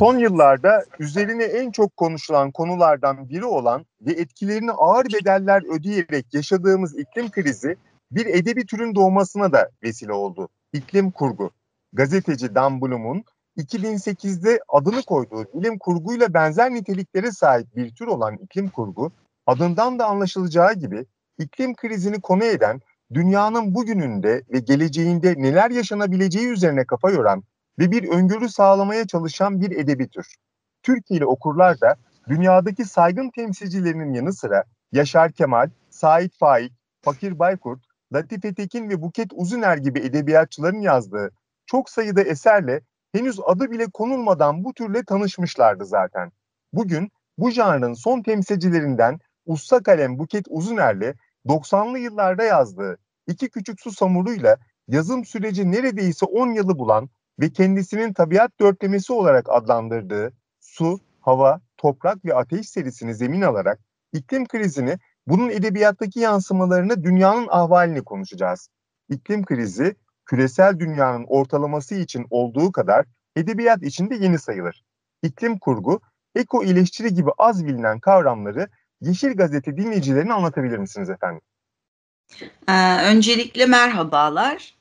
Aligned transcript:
Son 0.00 0.18
yıllarda 0.18 0.84
üzerine 0.98 1.44
en 1.44 1.70
çok 1.70 1.96
konuşulan 1.96 2.50
konulardan 2.50 3.28
biri 3.28 3.44
olan 3.44 3.86
ve 4.00 4.12
etkilerini 4.12 4.72
ağır 4.72 5.06
bedeller 5.06 5.62
ödeyerek 5.78 6.34
yaşadığımız 6.34 6.98
iklim 6.98 7.30
krizi 7.30 7.76
bir 8.12 8.26
edebi 8.26 8.66
türün 8.66 8.94
doğmasına 8.94 9.52
da 9.52 9.70
vesile 9.82 10.12
oldu. 10.12 10.48
İklim 10.72 11.10
kurgu. 11.10 11.50
Gazeteci 11.92 12.54
Dan 12.54 12.80
Bloom'un 12.80 13.24
2008'de 13.56 14.60
adını 14.68 15.02
koyduğu 15.02 15.44
bilim 15.54 15.78
kurguyla 15.78 16.34
benzer 16.34 16.74
niteliklere 16.74 17.30
sahip 17.32 17.76
bir 17.76 17.94
tür 17.94 18.06
olan 18.06 18.36
iklim 18.36 18.68
kurgu, 18.68 19.12
adından 19.46 19.98
da 19.98 20.06
anlaşılacağı 20.06 20.74
gibi 20.74 21.06
iklim 21.38 21.74
krizini 21.74 22.20
konu 22.20 22.44
eden, 22.44 22.80
dünyanın 23.14 23.74
bugününde 23.74 24.42
ve 24.52 24.58
geleceğinde 24.58 25.34
neler 25.38 25.70
yaşanabileceği 25.70 26.46
üzerine 26.46 26.84
kafa 26.84 27.10
yoran 27.10 27.44
ve 27.80 27.90
bir 27.90 28.08
öngörü 28.08 28.48
sağlamaya 28.48 29.06
çalışan 29.06 29.60
bir 29.60 29.70
edebi 29.70 30.08
tür. 30.08 30.34
Türkiye'li 30.82 31.26
okurlar 31.26 31.80
da 31.80 31.96
dünyadaki 32.28 32.84
saygın 32.84 33.30
temsilcilerinin 33.30 34.14
yanı 34.14 34.32
sıra 34.32 34.64
Yaşar 34.92 35.32
Kemal, 35.32 35.70
Sait 35.90 36.38
Faik, 36.38 36.72
Fakir 37.02 37.38
Baykurt, 37.38 37.80
Latife 38.12 38.54
Tekin 38.54 38.88
ve 38.88 39.02
Buket 39.02 39.30
Uzuner 39.34 39.76
gibi 39.76 39.98
edebiyatçıların 39.98 40.80
yazdığı 40.80 41.30
çok 41.66 41.90
sayıda 41.90 42.22
eserle 42.22 42.80
henüz 43.12 43.40
adı 43.46 43.70
bile 43.70 43.86
konulmadan 43.90 44.64
bu 44.64 44.74
türle 44.74 45.04
tanışmışlardı 45.04 45.86
zaten. 45.86 46.32
Bugün 46.72 47.10
bu 47.38 47.50
janrın 47.50 47.94
son 47.94 48.22
temsilcilerinden 48.22 49.18
Usta 49.46 49.82
Kalem 49.82 50.18
Buket 50.18 50.46
Uzuner'le 50.48 51.14
90'lı 51.46 51.98
yıllarda 51.98 52.44
yazdığı 52.44 52.98
İki 53.26 53.50
Küçük 53.50 53.80
Su 53.80 53.92
Samuruyla 53.92 54.56
yazım 54.88 55.24
süreci 55.24 55.70
neredeyse 55.70 56.26
10 56.26 56.48
yılı 56.48 56.78
bulan 56.78 57.10
ve 57.40 57.52
kendisinin 57.52 58.12
tabiat 58.12 58.60
dörtlemesi 58.60 59.12
olarak 59.12 59.46
adlandırdığı 59.48 60.32
su, 60.60 61.00
hava, 61.20 61.60
toprak 61.76 62.24
ve 62.24 62.34
ateş 62.34 62.68
serisini 62.68 63.14
zemin 63.14 63.42
alarak 63.42 63.78
iklim 64.12 64.46
krizini 64.46 64.98
bunun 65.26 65.50
edebiyattaki 65.50 66.20
yansımalarını 66.20 67.04
dünyanın 67.04 67.46
ahvalini 67.50 68.04
konuşacağız. 68.04 68.68
İklim 69.08 69.44
krizi 69.44 69.96
küresel 70.26 70.78
dünyanın 70.78 71.24
ortalaması 71.28 71.94
için 71.94 72.26
olduğu 72.30 72.72
kadar 72.72 73.06
edebiyat 73.36 73.82
için 73.82 74.10
de 74.10 74.14
yeni 74.14 74.38
sayılır. 74.38 74.84
İklim 75.22 75.58
kurgu, 75.58 76.00
eko 76.34 76.64
iyileştiri 76.64 77.14
gibi 77.14 77.30
az 77.38 77.66
bilinen 77.66 78.00
kavramları 78.00 78.68
Yeşil 79.00 79.36
Gazete 79.36 79.76
dinleyicilerine 79.76 80.32
anlatabilir 80.32 80.78
misiniz 80.78 81.10
efendim? 81.10 81.40
Ee, 82.68 82.96
öncelikle 83.04 83.66
merhabalar. 83.66 84.79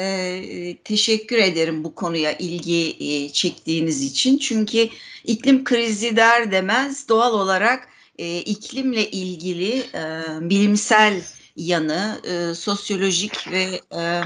Ee, 0.00 0.76
teşekkür 0.84 1.38
ederim 1.38 1.84
bu 1.84 1.94
konuya 1.94 2.32
ilgi 2.32 2.96
e, 3.00 3.32
çektiğiniz 3.32 4.02
için. 4.02 4.38
Çünkü 4.38 4.88
iklim 5.24 5.64
krizi 5.64 6.16
der 6.16 6.52
demez 6.52 7.08
doğal 7.08 7.34
olarak 7.34 7.88
e, 8.18 8.38
iklimle 8.38 9.10
ilgili 9.10 9.78
e, 9.78 10.22
bilimsel 10.40 11.22
yanı, 11.56 12.20
e, 12.24 12.54
sosyolojik 12.54 13.50
ve 13.50 13.80
e, 13.96 14.20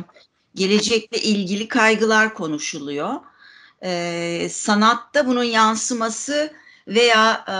gelecekle 0.54 1.18
ilgili 1.22 1.68
kaygılar 1.68 2.34
konuşuluyor. 2.34 3.14
E, 3.84 4.48
sanatta 4.50 5.26
bunun 5.26 5.44
yansıması 5.44 6.52
veya 6.88 7.44
e, 7.48 7.56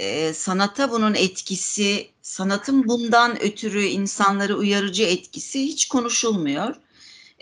e, 0.00 0.32
sanata 0.32 0.90
bunun 0.90 1.14
etkisi, 1.14 2.08
sanatın 2.22 2.88
bundan 2.88 3.42
ötürü 3.42 3.82
insanları 3.82 4.56
uyarıcı 4.56 5.02
etkisi 5.02 5.62
hiç 5.62 5.88
konuşulmuyor. 5.88 6.83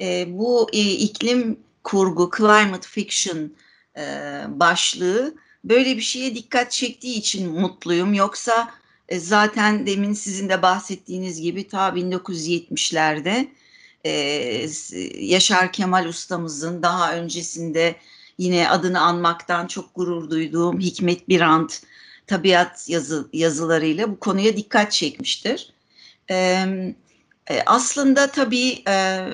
E, 0.00 0.38
bu 0.38 0.68
e, 0.72 0.80
iklim 0.80 1.60
kurgu, 1.84 2.30
climate 2.36 2.88
fiction 2.88 3.52
e, 3.96 4.02
başlığı 4.48 5.34
böyle 5.64 5.96
bir 5.96 6.02
şeye 6.02 6.34
dikkat 6.34 6.70
çektiği 6.70 7.14
için 7.14 7.60
mutluyum. 7.60 8.14
Yoksa 8.14 8.70
e, 9.08 9.20
zaten 9.20 9.86
demin 9.86 10.12
sizin 10.12 10.48
de 10.48 10.62
bahsettiğiniz 10.62 11.40
gibi 11.40 11.68
ta 11.68 11.88
1970'lerde 11.88 13.48
e, 14.04 14.12
Yaşar 15.18 15.72
Kemal 15.72 16.06
ustamızın 16.06 16.82
daha 16.82 17.14
öncesinde 17.16 17.96
yine 18.38 18.68
adını 18.68 19.00
anmaktan 19.00 19.66
çok 19.66 19.94
gurur 19.94 20.30
duyduğum 20.30 20.80
Hikmet 20.80 21.28
Birant 21.28 21.82
tabiat 22.26 22.88
yazı, 22.88 23.28
yazılarıyla 23.32 24.10
bu 24.10 24.18
konuya 24.18 24.56
dikkat 24.56 24.92
çekmiştir. 24.92 25.72
E, 26.30 26.66
aslında 27.66 28.26
tabii 28.26 28.82
e, 28.88 29.26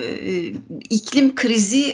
iklim 0.89 1.35
krizi 1.35 1.93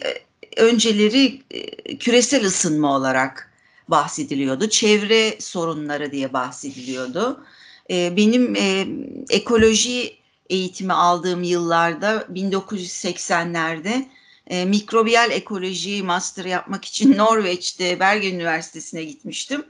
önceleri 0.58 1.42
e, 1.52 1.98
küresel 1.98 2.46
ısınma 2.46 2.96
olarak 2.96 3.52
bahsediliyordu. 3.88 4.70
Çevre 4.70 5.38
sorunları 5.40 6.12
diye 6.12 6.34
bahsediliyordu. 6.34 7.44
E, 7.92 8.18
benim 8.18 8.56
e, 8.56 8.88
ekoloji 9.30 10.18
eğitimi 10.50 10.94
aldığım 10.94 11.44
yıllarda 11.44 12.28
1980'lerde 12.34 14.06
e, 14.48 14.66
mikrobiyal 14.66 15.32
ekoloji 15.32 16.04
master 16.04 16.46
yapmak 16.46 16.86
için 16.86 17.18
Norveç'te 17.18 18.00
Bergen 18.00 18.36
Üniversitesi'ne 18.36 19.04
gitmiştim. 19.04 19.66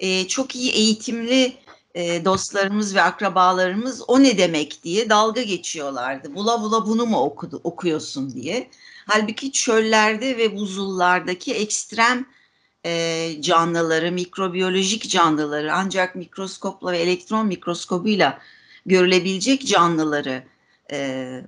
E, 0.00 0.28
çok 0.28 0.56
iyi 0.56 0.72
eğitimli 0.72 1.52
e, 1.94 2.24
dostlarımız 2.24 2.94
ve 2.94 3.02
akrabalarımız 3.02 4.02
o 4.08 4.22
ne 4.22 4.38
demek 4.38 4.84
diye 4.84 5.10
dalga 5.10 5.42
geçiyorlardı. 5.42 6.34
Bula 6.34 6.62
bula 6.62 6.86
bunu 6.86 7.06
mu 7.06 7.18
okudu, 7.18 7.60
okuyorsun 7.64 8.30
diye. 8.30 8.70
Halbuki 9.06 9.52
çöllerde 9.52 10.38
ve 10.38 10.56
buzullardaki 10.56 11.54
ekstrem 11.54 12.26
e, 12.86 13.32
canlıları, 13.40 14.12
mikrobiyolojik 14.12 15.10
canlıları 15.10 15.74
ancak 15.74 16.16
mikroskopla 16.16 16.92
ve 16.92 16.98
elektron 16.98 17.46
mikroskobuyla 17.46 18.38
görülebilecek 18.86 19.66
canlıları 19.66 20.42
e, 20.92 21.40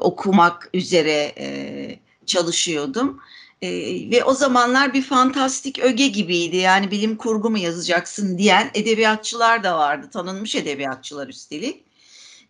okumak 0.00 0.70
üzere 0.74 1.32
e, 1.38 1.98
çalışıyordum. 2.26 3.20
E, 3.62 3.70
ve 4.10 4.24
o 4.24 4.34
zamanlar 4.34 4.94
bir 4.94 5.02
fantastik 5.02 5.78
öge 5.78 6.08
gibiydi. 6.08 6.56
Yani 6.56 6.90
bilim 6.90 7.16
kurgu 7.16 7.50
mu 7.50 7.58
yazacaksın 7.58 8.38
diyen 8.38 8.70
edebiyatçılar 8.74 9.64
da 9.64 9.78
vardı. 9.78 10.10
Tanınmış 10.12 10.54
edebiyatçılar 10.54 11.28
üstelik. 11.28 11.84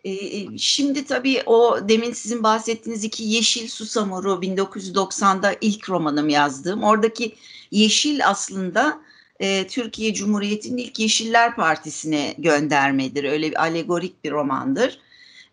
E, 0.05 0.13
şimdi 0.57 1.05
tabii 1.05 1.43
o 1.45 1.79
demin 1.89 2.13
sizin 2.13 2.43
bahsettiğiniz 2.43 3.03
iki 3.03 3.23
Yeşil 3.23 3.67
Susamuru 3.67 4.29
1990'da 4.29 5.55
ilk 5.61 5.89
romanım 5.89 6.29
yazdığım. 6.29 6.83
Oradaki 6.83 7.35
yeşil 7.71 8.27
aslında 8.27 8.99
e, 9.39 9.67
Türkiye 9.67 10.13
Cumhuriyeti'nin 10.13 10.77
ilk 10.77 10.99
Yeşiller 10.99 11.55
Partisi'ne 11.55 12.35
göndermedir. 12.37 13.23
Öyle 13.23 13.51
bir 13.51 13.61
alegorik 13.61 14.23
bir 14.23 14.31
romandır. 14.31 14.99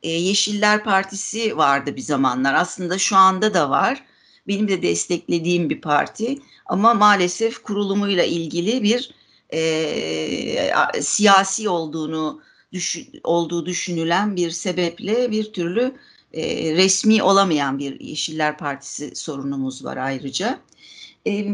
E, 0.03 0.09
Yeşiller 0.11 0.85
Partisi 0.85 1.57
vardı 1.57 1.97
bir 1.97 2.03
zamanlar. 2.03 2.55
Aslında 2.55 2.99
şu 2.99 3.17
anda 3.17 3.55
da 3.55 3.71
var. 3.71 4.05
Benim 4.51 4.69
de 4.69 4.83
desteklediğim 4.83 5.71
bir 5.71 5.81
parti. 5.81 6.39
Ama 6.67 6.95
maalesef 6.95 7.63
kurulumuyla 7.63 8.25
ilgili 8.25 8.83
bir 8.83 9.15
e, 9.53 10.73
siyasi 11.01 11.69
olduğunu 11.69 12.41
düşün, 12.73 13.09
olduğu 13.25 13.67
düşünülen 13.67 14.37
bir 14.37 14.51
sebeple 14.51 15.31
bir 15.31 15.53
türlü 15.53 15.95
e, 16.33 16.43
resmi 16.77 17.23
olamayan 17.23 17.79
bir 17.79 18.01
Yeşiller 18.01 18.59
Partisi 18.59 19.17
sorunumuz 19.17 19.85
var 19.85 19.97
ayrıca. 19.97 20.61
E, 21.27 21.47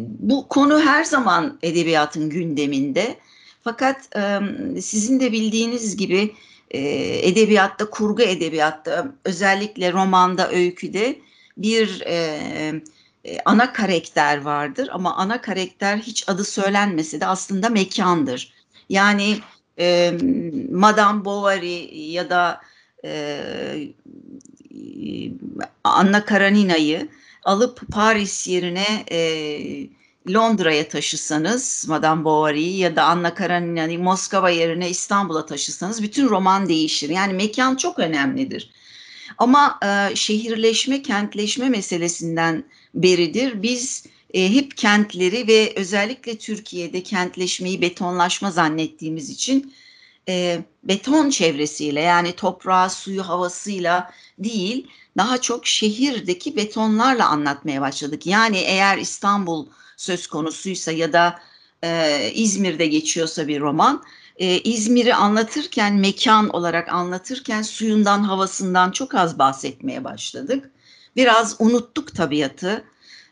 bu 0.00 0.48
konu 0.48 0.80
her 0.80 1.04
zaman 1.04 1.58
edebiyatın 1.62 2.30
gündeminde. 2.30 3.16
Fakat 3.62 4.16
e, 4.16 4.40
sizin 4.80 5.20
de 5.20 5.32
bildiğiniz 5.32 5.96
gibi 5.96 6.34
e, 6.70 6.80
edebiyatta, 7.28 7.90
kurgu 7.90 8.22
edebiyatta, 8.22 9.14
özellikle 9.24 9.92
romanda, 9.92 10.50
öyküde 10.50 11.16
bir 11.62 12.02
e, 12.06 12.82
ana 13.44 13.72
karakter 13.72 14.40
vardır. 14.40 14.88
Ama 14.92 15.16
ana 15.16 15.40
karakter 15.40 15.98
hiç 15.98 16.28
adı 16.28 16.44
söylenmese 16.44 17.20
de 17.20 17.26
aslında 17.26 17.68
mekandır. 17.68 18.52
Yani 18.88 19.38
e, 19.78 20.12
Madame 20.70 21.24
Bovary 21.24 22.12
ya 22.12 22.30
da 22.30 22.60
e, 23.04 23.42
Anna 25.84 26.24
Karenina'yı 26.24 27.08
alıp 27.44 27.92
Paris 27.92 28.48
yerine 28.48 29.04
e, 29.10 29.20
Londra'ya 30.28 30.88
taşısanız 30.88 31.86
Madame 31.88 32.24
Bovary'yi 32.24 32.78
ya 32.78 32.96
da 32.96 33.04
Anna 33.04 33.34
Karenina'yı 33.34 33.98
Moskova 33.98 34.50
yerine 34.50 34.90
İstanbul'a 34.90 35.46
taşısanız 35.46 36.02
bütün 36.02 36.28
roman 36.28 36.68
değişir. 36.68 37.08
Yani 37.10 37.32
mekan 37.32 37.76
çok 37.76 37.98
önemlidir. 37.98 38.70
Ama 39.38 39.78
e, 39.84 40.16
şehirleşme, 40.16 41.02
kentleşme 41.02 41.68
meselesinden 41.68 42.64
beridir 42.94 43.62
biz 43.62 44.06
e, 44.34 44.54
hep 44.54 44.76
kentleri 44.76 45.48
ve 45.48 45.72
özellikle 45.76 46.38
Türkiye'de 46.38 47.02
kentleşmeyi 47.02 47.80
betonlaşma 47.80 48.50
zannettiğimiz 48.50 49.30
için 49.30 49.74
e, 50.28 50.58
beton 50.84 51.30
çevresiyle 51.30 52.00
yani 52.00 52.32
toprağı, 52.32 52.90
suyu, 52.90 53.28
havasıyla 53.28 54.10
değil 54.38 54.86
daha 55.16 55.40
çok 55.40 55.66
şehirdeki 55.66 56.56
betonlarla 56.56 57.28
anlatmaya 57.28 57.80
başladık. 57.80 58.26
Yani 58.26 58.58
eğer 58.58 58.98
İstanbul 58.98 59.66
söz 59.96 60.26
konusuysa 60.26 60.92
ya 60.92 61.12
da 61.12 61.40
e, 61.84 62.30
İzmir'de 62.34 62.86
geçiyorsa 62.86 63.48
bir 63.48 63.60
roman, 63.60 64.02
e, 64.40 64.60
İzmir'i 64.60 65.14
anlatırken, 65.14 65.94
mekan 65.94 66.48
olarak 66.48 66.88
anlatırken 66.88 67.62
suyundan, 67.62 68.22
havasından 68.22 68.90
çok 68.90 69.14
az 69.14 69.38
bahsetmeye 69.38 70.04
başladık. 70.04 70.70
Biraz 71.16 71.56
unuttuk 71.58 72.14
tabiatı. 72.16 72.84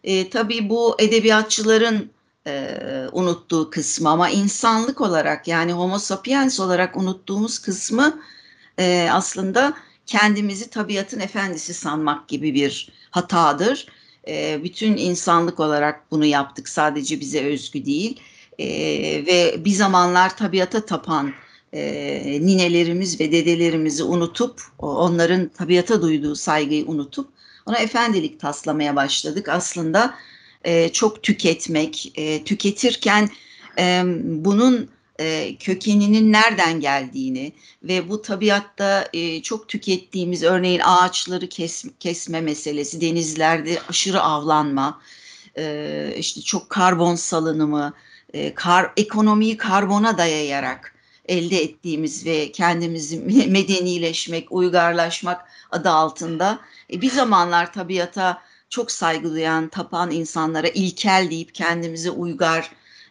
E, 0.05 0.31
tabii 0.31 0.69
bu 0.71 0.97
edebiyatçıların 0.99 2.11
e, 2.47 2.79
unuttuğu 3.13 3.71
kısmı 3.71 4.09
ama 4.09 4.31
insanlık 4.31 5.01
olarak 5.01 5.49
yani 5.49 5.73
homo 5.73 5.99
sapiens 5.99 6.61
olarak 6.61 6.97
unuttuğumuz 6.97 7.59
kısmı 7.59 8.21
e, 8.79 9.09
aslında 9.13 9.75
kendimizi 10.07 10.71
tabiatın 10.71 11.21
efendisi 11.21 11.75
sanmak 11.75 12.29
gibi 12.29 12.55
bir 12.55 12.93
hatadır. 13.11 13.87
E, 14.29 14.61
bütün 14.65 14.97
insanlık 14.97 15.61
olarak 15.61 16.11
bunu 16.11 16.25
yaptık 16.25 16.69
sadece 16.69 17.21
bize 17.21 17.45
özgü 17.45 17.85
değil 17.85 18.21
e, 18.59 18.67
ve 19.27 19.65
bir 19.65 19.71
zamanlar 19.71 20.37
tabiata 20.37 20.87
tapan 20.87 21.33
e, 21.73 22.39
ninelerimiz 22.43 23.21
ve 23.21 23.33
dedelerimizi 23.33 24.03
unutup 24.03 24.63
onların 24.79 25.49
tabiata 25.49 26.03
duyduğu 26.03 26.35
saygıyı 26.35 26.87
unutup 26.87 27.29
ona 27.67 27.79
efendilik 27.79 28.41
taslamaya 28.41 28.97
başladık. 28.97 29.49
Aslında 29.49 30.15
e, 30.65 30.89
çok 30.89 31.23
tüketmek, 31.23 32.13
e, 32.15 32.45
tüketirken 32.45 33.29
e, 33.79 34.03
bunun 34.25 34.91
e, 35.21 35.57
kökeninin 35.57 36.33
nereden 36.33 36.81
geldiğini 36.81 37.53
ve 37.83 38.09
bu 38.09 38.23
tabiatta 38.23 39.09
e, 39.13 39.43
çok 39.43 39.69
tükettiğimiz 39.69 40.43
örneğin 40.43 40.81
ağaçları 40.85 41.49
kes, 41.49 41.85
kesme 42.01 42.41
meselesi, 42.41 43.01
denizlerde 43.01 43.79
aşırı 43.89 44.21
avlanma, 44.21 45.01
e, 45.59 46.15
işte 46.19 46.41
çok 46.41 46.71
karbon 46.71 47.15
salınımı, 47.15 47.93
e, 48.33 48.55
kar, 48.55 48.93
ekonomiyi 48.97 49.57
karbona 49.57 50.19
dayayarak 50.19 50.95
elde 51.29 51.63
ettiğimiz 51.63 52.27
ve 52.27 52.53
kendimizi 52.53 53.19
medenileşmek, 53.49 54.53
uygarlaşmak 54.53 55.45
adı 55.71 55.91
altında 55.91 56.61
e, 56.93 57.01
bir 57.01 57.11
zamanlar 57.11 57.73
tabiata 57.73 58.43
çok 58.71 58.91
saygı 58.91 59.31
duyan, 59.31 59.69
tapan 59.69 60.11
insanlara 60.11 60.69
ilkel 60.69 61.27
deyip 61.31 61.55
kendimizi 61.55 62.11
uygar, 62.11 62.71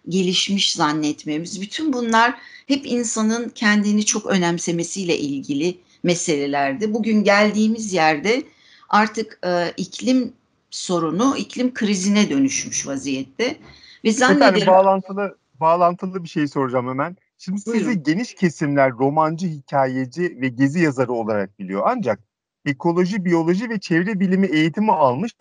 gelişmiş 0.09 0.73
zannetmemiz. 0.73 1.61
Bütün 1.61 1.93
bunlar 1.93 2.35
hep 2.67 2.85
insanın 2.85 3.49
kendini 3.49 4.05
çok 4.05 4.25
önemsemesiyle 4.25 5.17
ilgili 5.17 5.77
meselelerdi. 6.03 6.93
Bugün 6.93 7.23
geldiğimiz 7.23 7.93
yerde 7.93 8.43
artık 8.89 9.39
e, 9.45 9.73
iklim 9.77 10.33
sorunu, 10.71 11.37
iklim 11.37 11.73
krizine 11.73 12.29
dönüşmüş 12.29 12.87
vaziyette. 12.87 13.57
Ve 14.05 14.11
zannederim... 14.11 14.61
Bir 14.61 14.67
bağlantılı, 14.67 15.38
bağlantılı 15.59 16.23
bir 16.23 16.29
şey 16.29 16.47
soracağım 16.47 16.88
hemen. 16.88 17.17
Şimdi 17.38 17.61
sizi 17.61 17.85
Buyurun. 17.85 18.03
geniş 18.03 18.35
kesimler 18.35 18.91
romancı, 18.91 19.47
hikayeci 19.47 20.38
ve 20.41 20.47
gezi 20.47 20.79
yazarı 20.79 21.11
olarak 21.11 21.59
biliyor. 21.59 21.83
Ancak 21.85 22.19
ekoloji, 22.65 23.25
biyoloji 23.25 23.69
ve 23.69 23.79
çevre 23.79 24.19
bilimi 24.19 24.47
eğitimi 24.47 24.91
almış 24.91 25.31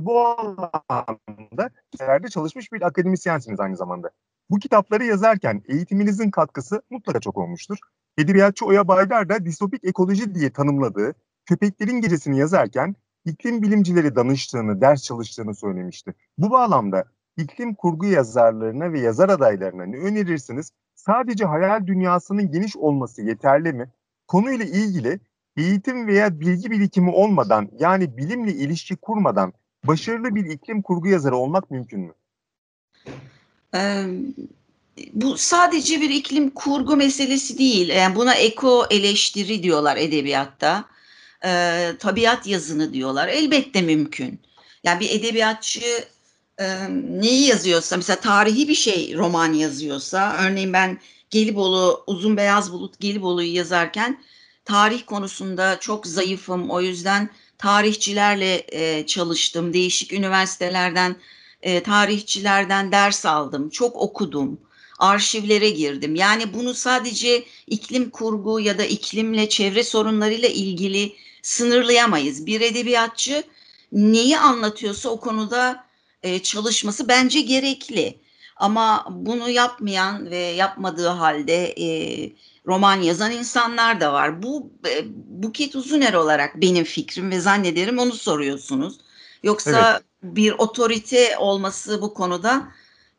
bu 0.00 0.18
alanda 0.88 1.70
yerde 2.00 2.28
çalışmış 2.28 2.72
bir 2.72 2.82
akademisyensiniz 2.82 3.60
aynı 3.60 3.76
zamanda. 3.76 4.10
Bu 4.50 4.58
kitapları 4.58 5.04
yazarken 5.04 5.62
eğitiminizin 5.68 6.30
katkısı 6.30 6.82
mutlaka 6.90 7.20
çok 7.20 7.38
olmuştur. 7.38 7.78
Edebiyatçı 8.18 8.66
Oya 8.66 8.88
Baydar 8.88 9.28
da 9.28 9.44
distopik 9.44 9.84
ekoloji 9.84 10.34
diye 10.34 10.50
tanımladığı 10.50 11.14
Köpeklerin 11.46 12.00
Gecesini 12.00 12.38
yazarken 12.38 12.96
iklim 13.24 13.62
bilimcileri 13.62 14.16
danıştığını, 14.16 14.80
ders 14.80 15.02
çalıştığını 15.02 15.54
söylemişti. 15.54 16.14
Bu 16.38 16.50
bağlamda 16.50 17.04
iklim 17.36 17.74
kurgu 17.74 18.06
yazarlarına 18.06 18.92
ve 18.92 19.00
yazar 19.00 19.28
adaylarına 19.28 19.86
ne 19.86 19.96
önerirsiniz? 19.96 20.72
Sadece 20.94 21.44
hayal 21.44 21.86
dünyasının 21.86 22.50
geniş 22.50 22.76
olması 22.76 23.22
yeterli 23.22 23.72
mi? 23.72 23.90
Konuyla 24.28 24.64
ilgili 24.64 25.20
eğitim 25.56 26.06
veya 26.06 26.40
bilgi 26.40 26.70
birikimi 26.70 27.10
olmadan 27.10 27.68
yani 27.78 28.16
bilimle 28.16 28.52
ilişki 28.52 28.96
kurmadan 28.96 29.52
başarılı 29.84 30.34
bir 30.34 30.44
iklim 30.44 30.82
kurgu 30.82 31.08
yazarı 31.08 31.36
olmak 31.36 31.70
mümkün 31.70 32.00
mü? 32.00 32.12
Ee, 33.74 34.04
bu 35.12 35.38
sadece 35.38 36.00
bir 36.00 36.10
iklim 36.10 36.50
kurgu 36.50 36.96
meselesi 36.96 37.58
değil. 37.58 37.88
Yani 37.88 38.16
buna 38.16 38.34
eko 38.34 38.86
eleştiri 38.90 39.62
diyorlar 39.62 39.96
edebiyatta. 39.96 40.84
Ee, 41.44 41.92
tabiat 41.98 42.46
yazını 42.46 42.92
diyorlar. 42.94 43.28
Elbette 43.28 43.82
mümkün. 43.82 44.40
Yani 44.84 45.00
bir 45.00 45.10
edebiyatçı 45.10 46.04
e, 46.58 46.88
neyi 47.20 47.46
yazıyorsa 47.46 47.96
mesela 47.96 48.20
tarihi 48.20 48.68
bir 48.68 48.74
şey 48.74 49.14
roman 49.16 49.52
yazıyorsa 49.52 50.36
örneğin 50.40 50.72
ben 50.72 50.98
Gelibolu 51.30 52.04
Uzun 52.06 52.36
Beyaz 52.36 52.72
Bulut 52.72 53.00
Gelibolu'yu 53.00 53.54
yazarken 53.54 54.22
tarih 54.64 55.02
konusunda 55.06 55.78
çok 55.80 56.06
zayıfım. 56.06 56.70
O 56.70 56.80
yüzden 56.80 57.30
tarihçilerle 57.58 58.66
e, 58.68 59.06
çalıştım. 59.06 59.72
Değişik 59.72 60.12
üniversitelerden 60.12 61.16
e, 61.62 61.82
tarihçilerden 61.82 62.92
ders 62.92 63.26
aldım. 63.26 63.70
Çok 63.70 63.96
okudum. 63.96 64.60
Arşivlere 64.98 65.70
girdim. 65.70 66.14
Yani 66.14 66.54
bunu 66.54 66.74
sadece 66.74 67.44
iklim 67.66 68.10
kurgu 68.10 68.60
ya 68.60 68.78
da 68.78 68.84
iklimle 68.84 69.48
çevre 69.48 69.84
sorunlarıyla 69.84 70.48
ilgili 70.48 71.12
sınırlayamayız. 71.42 72.46
Bir 72.46 72.60
edebiyatçı 72.60 73.42
neyi 73.92 74.38
anlatıyorsa 74.38 75.08
o 75.08 75.20
konuda 75.20 75.84
e, 76.22 76.38
çalışması 76.38 77.08
bence 77.08 77.40
gerekli. 77.40 78.22
Ama 78.56 79.06
bunu 79.10 79.50
yapmayan 79.50 80.30
ve 80.30 80.36
yapmadığı 80.36 81.08
halde 81.08 81.64
e, 81.64 81.86
roman 82.66 83.00
yazan 83.00 83.32
insanlar 83.32 84.00
da 84.00 84.12
var. 84.12 84.42
Bu 84.42 84.70
e, 84.88 85.04
Buket 85.42 85.76
Uzuner 85.76 86.14
olarak 86.14 86.60
benim 86.60 86.84
fikrim 86.84 87.30
ve 87.30 87.40
zannederim 87.40 87.98
onu 87.98 88.12
soruyorsunuz. 88.12 88.98
Yoksa 89.42 89.90
evet. 89.92 90.02
bir 90.36 90.52
otorite 90.52 91.36
olması 91.38 92.02
bu 92.02 92.14
konuda 92.14 92.68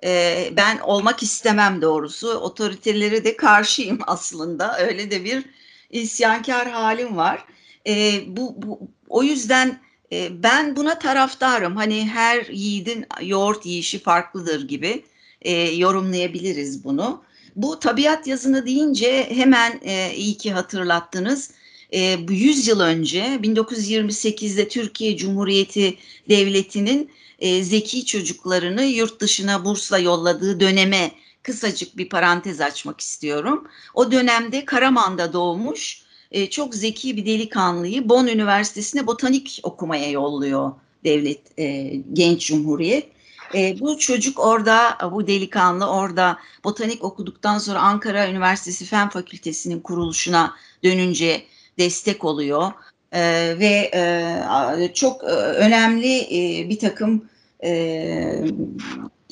e, 0.04 0.50
ben 0.58 0.80
olmak 0.80 1.24
istemem 1.24 1.82
doğrusu. 1.82 2.34
Otoritelere 2.34 3.24
de 3.24 3.38
karşıyım 3.38 4.00
aslında. 4.08 4.80
Öyle 4.80 5.12
de 5.12 5.24
bir 5.24 5.46
isyankar 5.90 6.72
halim 6.72 7.18
var. 7.18 7.46
E, 7.88 8.24
bu, 8.28 8.62
bu 8.62 8.80
o 9.10 9.24
yüzden 9.24 9.80
e, 10.12 10.44
ben 10.44 10.76
buna 10.76 11.00
taraftarım. 11.00 11.76
Hani 11.76 12.06
her 12.06 12.46
yiğidin 12.46 13.06
yoğurt 13.22 13.66
yiyişi 13.66 14.00
farklıdır 14.00 14.68
gibi 14.68 15.04
e, 15.42 15.52
yorumlayabiliriz 15.54 16.84
bunu. 16.84 17.24
Bu 17.56 17.80
tabiat 17.80 18.28
yazını 18.28 18.66
deyince 18.66 19.30
hemen 19.30 19.80
e, 19.84 20.14
iyi 20.16 20.38
ki 20.38 20.52
hatırlattınız. 20.52 21.52
E, 21.94 22.28
bu 22.28 22.32
100 22.32 22.68
yıl 22.68 22.80
önce 22.80 23.20
1928'de 23.44 24.68
Türkiye 24.68 25.18
Cumhuriyeti 25.18 25.98
Devleti'nin 26.30 27.12
e, 27.40 27.64
zeki 27.64 28.06
çocuklarını 28.06 28.84
yurt 28.84 29.20
dışına 29.20 29.66
bursla 29.66 29.98
yolladığı 29.98 30.60
döneme 30.60 31.12
kısacık 31.44 31.98
bir 31.98 32.10
parantez 32.10 32.62
açmak 32.62 33.02
istiyorum. 33.02 33.68
O 33.94 34.12
dönemde 34.12 34.66
Karaman'da 34.66 35.34
doğmuş 35.34 36.03
e, 36.34 36.50
çok 36.50 36.76
zeki 36.76 37.18
bir 37.18 37.26
delikanlıyı 37.26 38.10
Bonn 38.10 38.28
Üniversitesi'ne 38.28 39.08
botanik 39.08 39.60
okumaya 39.64 40.10
yolluyor 40.10 40.72
devlet 41.04 41.60
e, 41.60 41.96
genç 42.14 42.48
cumhuriyet. 42.48 43.08
E, 43.56 43.80
bu 43.80 43.98
çocuk 43.98 44.40
orada, 44.40 44.98
bu 45.12 45.28
delikanlı 45.28 45.86
orada 45.86 46.38
botanik 46.64 47.04
okuduktan 47.04 47.58
sonra 47.58 47.80
Ankara 47.80 48.30
Üniversitesi 48.30 48.86
Fen 48.86 49.10
Fakültesi'nin 49.10 49.80
kuruluşuna 49.80 50.54
dönünce 50.84 51.44
destek 51.80 52.26
oluyor. 52.26 52.72
E, 53.12 53.22
ve 53.60 53.92
e, 53.94 54.94
çok 54.94 55.24
e, 55.24 55.28
önemli 55.36 56.18
e, 56.18 56.70
bir 56.70 56.80
takım 56.80 57.26
e, 57.64 58.46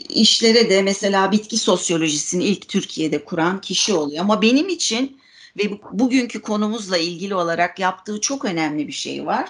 işlere 0.09 0.69
de 0.69 0.81
mesela 0.81 1.31
bitki 1.31 1.57
sosyolojisini 1.57 2.43
ilk 2.43 2.67
Türkiye'de 2.67 3.25
kuran 3.25 3.61
kişi 3.61 3.93
oluyor. 3.93 4.21
Ama 4.21 4.41
benim 4.41 4.69
için 4.69 5.20
ve 5.57 5.79
bugünkü 5.91 6.41
konumuzla 6.41 6.97
ilgili 6.97 7.35
olarak 7.35 7.79
yaptığı 7.79 8.21
çok 8.21 8.45
önemli 8.45 8.87
bir 8.87 8.93
şey 8.93 9.25
var. 9.25 9.49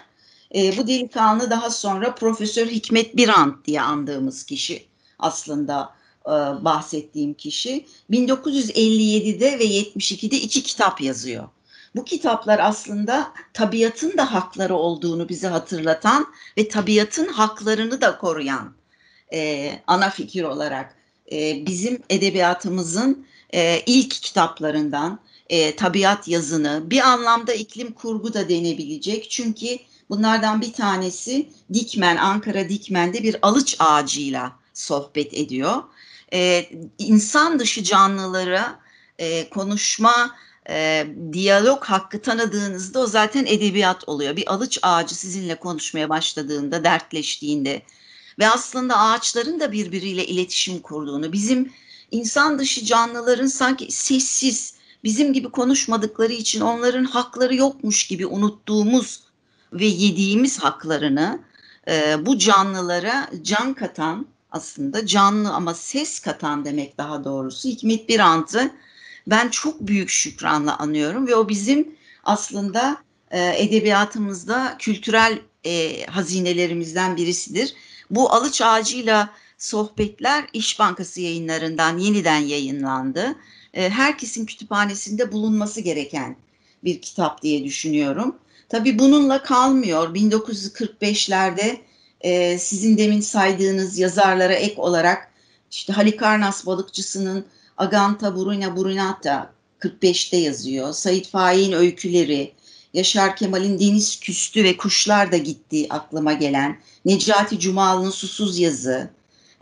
E, 0.56 0.78
bu 0.78 0.88
delikanlı 0.88 1.50
daha 1.50 1.70
sonra 1.70 2.16
Profesör 2.16 2.68
Hikmet 2.68 3.18
Birant 3.18 3.66
diye 3.66 3.82
andığımız 3.82 4.44
kişi 4.44 4.86
aslında 5.20 5.94
e, 6.26 6.32
bahsettiğim 6.66 7.34
kişi. 7.34 7.86
1957'de 8.12 9.60
ve 9.60 9.66
72'de 9.66 10.38
iki 10.38 10.64
kitap 10.64 11.02
yazıyor. 11.02 11.48
Bu 11.96 12.06
kitaplar 12.06 12.60
aslında 12.60 13.34
tabiatın 13.54 14.18
da 14.18 14.34
hakları 14.34 14.76
olduğunu 14.76 15.30
bize 15.30 15.48
hatırlatan 15.48 16.28
ve 16.58 16.68
tabiatın 16.68 17.28
haklarını 17.28 18.02
da 18.02 18.18
koruyan 18.18 18.74
e, 19.34 19.72
ana 19.88 20.10
fikir 20.10 20.44
olarak 20.44 20.96
e, 21.32 21.66
bizim 21.66 22.02
edebiyatımızın 22.10 23.26
e, 23.54 23.82
ilk 23.86 24.12
kitaplarından 24.12 25.20
e, 25.52 25.76
tabiat 25.76 26.28
yazını 26.28 26.84
bir 26.86 27.00
anlamda 27.00 27.54
iklim 27.54 27.92
kurgu 27.92 28.34
da 28.34 28.50
denebilecek. 28.50 29.32
Çünkü 29.32 29.78
Bunlardan 30.12 30.62
bir 30.62 30.74
tanesi 30.74 31.50
Dikmen, 31.74 32.18
Ankara 32.18 32.70
Dikmen'de 32.70 33.24
bir 33.24 33.36
alıç 33.42 33.76
ağacıyla 33.80 34.52
sohbet 34.74 35.34
ediyor. 35.34 35.84
Ee, 36.34 36.70
insan 36.98 37.60
dışı 37.60 37.84
canlılara 37.84 38.80
e, 39.20 39.50
konuşma, 39.50 40.36
e, 40.70 41.08
diyalog 41.34 41.84
hakkı 41.84 42.22
tanıdığınızda 42.22 43.00
o 43.00 43.08
zaten 43.08 43.46
edebiyat 43.46 44.10
oluyor. 44.10 44.36
Bir 44.36 44.54
alıç 44.54 44.80
ağacı 44.82 45.16
sizinle 45.16 45.56
konuşmaya 45.56 46.10
başladığında, 46.10 46.84
dertleştiğinde 46.84 47.82
ve 48.40 48.50
aslında 48.50 49.00
ağaçların 49.00 49.60
da 49.60 49.72
birbiriyle 49.72 50.26
iletişim 50.28 50.80
kurduğunu, 50.80 51.34
bizim 51.34 51.74
insan 52.12 52.60
dışı 52.60 52.86
canlıların 52.86 53.48
sanki 53.48 53.92
sessiz, 53.92 54.74
bizim 55.04 55.34
gibi 55.34 55.50
konuşmadıkları 55.50 56.34
için 56.34 56.62
onların 56.62 57.04
hakları 57.04 57.56
yokmuş 57.56 58.08
gibi 58.08 58.26
unuttuğumuz 58.26 59.24
ve 59.74 59.86
yediğimiz 59.86 60.60
haklarını 60.60 61.40
e, 61.88 62.26
bu 62.26 62.38
canlılara 62.38 63.30
can 63.42 63.74
katan 63.74 64.26
aslında 64.52 65.06
canlı 65.06 65.54
ama 65.54 65.74
ses 65.74 66.20
katan 66.20 66.66
demek 66.66 66.98
daha 66.98 67.24
doğrusu 67.24 67.70
Hikmet 67.70 68.10
Birant'ı 68.10 68.72
ben 69.28 69.50
çok 69.50 69.82
büyük 69.82 70.10
şükranla 70.10 70.78
anıyorum 70.78 71.28
ve 71.28 71.36
o 71.36 71.50
bizim 71.50 71.96
aslında 72.24 72.98
e, 73.32 73.64
edebiyatımızda 73.64 74.76
kültürel 74.80 75.40
e, 75.64 76.06
hazinelerimizden 76.06 77.18
birisidir. 77.18 77.74
Bu 78.10 78.34
alıç 78.34 78.62
ağacıyla 78.62 79.30
sohbetler 79.58 80.46
İş 80.54 80.80
Bankası 80.80 81.22
yayınlarından 81.22 81.98
yeniden 81.98 82.40
yayınlandı. 82.40 83.36
E, 83.74 83.90
herkesin 83.90 84.46
kütüphanesinde 84.46 85.32
bulunması 85.32 85.82
gereken 85.82 86.36
bir 86.84 87.02
kitap 87.02 87.42
diye 87.42 87.64
düşünüyorum. 87.64 88.36
Tabii 88.70 89.00
bununla 89.00 89.44
kalmıyor. 89.44 90.16
1945'lerde 90.16 91.78
e, 92.22 92.58
sizin 92.58 92.98
demin 92.98 93.22
saydığınız 93.22 94.00
yazarlara 94.00 94.54
ek 94.54 94.82
olarak 94.82 95.32
işte 95.72 95.94
Halikarnas 95.94 96.66
balıkçısının 96.66 97.46
Aganta 97.78 98.36
Burina 98.36 98.78
Burinata 98.78 99.54
45'te 99.80 100.38
yazıyor. 100.38 100.94
Said 100.94 101.26
Faik'in 101.26 101.72
öyküleri, 101.72 102.54
Yaşar 102.94 103.36
Kemal'in 103.36 103.80
Deniz 103.80 104.20
Küstü 104.20 104.64
ve 104.64 104.78
Kuşlar 104.78 105.32
da 105.32 105.38
Gitti 105.38 105.88
aklıma 105.90 106.34
gelen, 106.34 106.80
Necati 107.06 107.60
Cumalı'nın 107.60 108.10
Susuz 108.10 108.60
Yazı, 108.60 109.10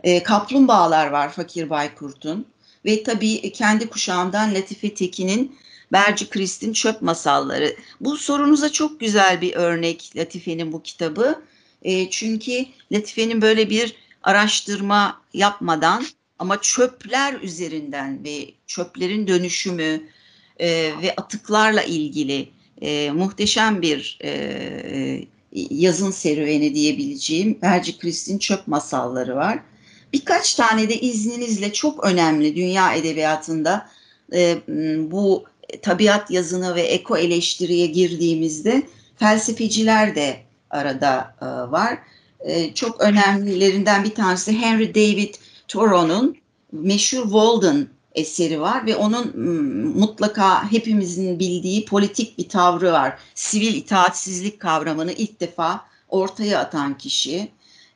e, 0.04 0.22
Kaplumbağalar 0.22 1.06
var 1.06 1.32
Fakir 1.32 1.70
Baykurt'un 1.70 2.46
ve 2.84 3.02
tabii 3.02 3.52
kendi 3.52 3.86
kuşağımdan 3.86 4.54
Latife 4.54 4.94
Tekin'in 4.94 5.56
Berci 5.92 6.30
Krist'in 6.30 6.72
Çöp 6.72 7.02
Masalları. 7.02 7.76
Bu 8.00 8.16
sorunuza 8.16 8.72
çok 8.72 9.00
güzel 9.00 9.40
bir 9.40 9.54
örnek 9.54 10.12
Latife'nin 10.16 10.72
bu 10.72 10.82
kitabı. 10.82 11.42
E, 11.82 12.10
çünkü 12.10 12.66
Latife'nin 12.92 13.42
böyle 13.42 13.70
bir 13.70 13.94
araştırma 14.22 15.22
yapmadan 15.34 16.04
ama 16.38 16.60
çöpler 16.60 17.40
üzerinden 17.40 18.24
ve 18.24 18.50
çöplerin 18.66 19.26
dönüşümü 19.26 20.02
e, 20.58 20.68
ve 21.02 21.14
atıklarla 21.16 21.82
ilgili 21.82 22.48
e, 22.82 23.10
muhteşem 23.10 23.82
bir 23.82 24.18
e, 24.24 25.24
yazın 25.52 26.10
serüveni 26.10 26.74
diyebileceğim 26.74 27.58
Berci 27.62 27.98
Krist'in 27.98 28.38
çöp 28.38 28.68
masalları 28.68 29.36
var. 29.36 29.58
Birkaç 30.12 30.54
tane 30.54 30.88
de 30.88 31.00
izninizle 31.00 31.72
çok 31.72 32.04
önemli 32.04 32.56
dünya 32.56 32.94
edebiyatında 32.94 33.88
e, 34.32 34.58
bu 35.10 35.44
tabiat 35.82 36.30
yazını 36.30 36.74
ve 36.74 36.82
eko 36.82 37.16
eleştiriye 37.16 37.86
girdiğimizde 37.86 38.82
felsefeciler 39.16 40.14
de 40.14 40.36
arada 40.70 41.34
e, 41.42 41.46
var. 41.46 41.98
E, 42.40 42.74
çok 42.74 43.00
önemlilerinden 43.00 44.04
bir 44.04 44.14
tanesi 44.14 44.58
Henry 44.58 44.94
David 44.94 45.34
Thoreau'nun 45.68 46.36
meşhur 46.72 47.22
Walden 47.22 47.88
eseri 48.14 48.60
var 48.60 48.86
ve 48.86 48.96
onun 48.96 49.40
mutlaka 49.98 50.72
hepimizin 50.72 51.38
bildiği 51.38 51.84
politik 51.84 52.38
bir 52.38 52.48
tavrı 52.48 52.92
var. 52.92 53.18
Sivil 53.34 53.74
itaatsizlik 53.74 54.60
kavramını 54.60 55.12
ilk 55.12 55.40
defa 55.40 55.84
ortaya 56.08 56.60
atan 56.60 56.98
kişi. 56.98 57.48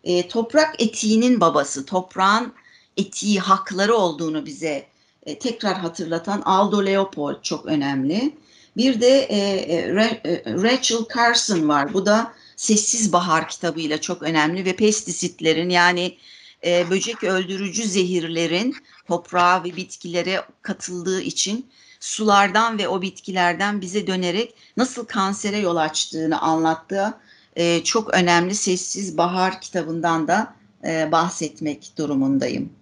E, 0.05 0.29
toprak 0.29 0.83
etiğinin 0.83 1.41
babası, 1.41 1.87
toprağın 1.87 2.53
etiği, 2.97 3.41
hakları 3.41 3.95
olduğunu 3.95 4.47
bize 4.47 4.87
e, 5.27 5.39
tekrar 5.39 5.79
hatırlatan 5.79 6.41
Aldo 6.41 6.87
Leopold 6.87 7.43
çok 7.43 7.67
önemli. 7.67 8.35
Bir 8.77 9.01
de 9.01 9.19
e, 9.19 9.37
e, 9.37 9.77
e, 10.25 10.43
Rachel 10.47 11.05
Carson 11.17 11.69
var. 11.69 11.95
Bu 11.95 12.07
da 12.07 12.33
Sessiz 12.57 13.13
Bahar 13.13 13.49
kitabıyla 13.49 14.01
çok 14.01 14.23
önemli 14.23 14.65
ve 14.65 14.77
pestisitlerin 14.77 15.71
yani 15.71 16.19
e, 16.67 16.91
böcek 16.91 17.25
öldürücü 17.25 17.83
zehirlerin 17.83 18.77
toprağa 19.09 19.65
ve 19.65 19.77
bitkilere 19.77 20.43
katıldığı 20.63 21.21
için 21.21 21.67
sulardan 22.01 22.79
ve 22.79 22.89
o 22.89 23.03
bitkilerden 23.03 23.81
bize 23.81 24.07
dönerek 24.07 24.55
nasıl 24.77 25.05
kansere 25.05 25.59
yol 25.59 25.77
açtığını 25.77 26.41
anlattığı 26.41 27.15
e, 27.57 27.85
çok 27.85 28.15
önemli 28.15 28.55
Sessiz 28.55 29.19
Bahar 29.19 29.61
kitabından 29.61 30.29
da 30.29 30.55
e, 30.85 31.13
bahsetmek 31.13 31.93
durumundayım. 31.99 32.73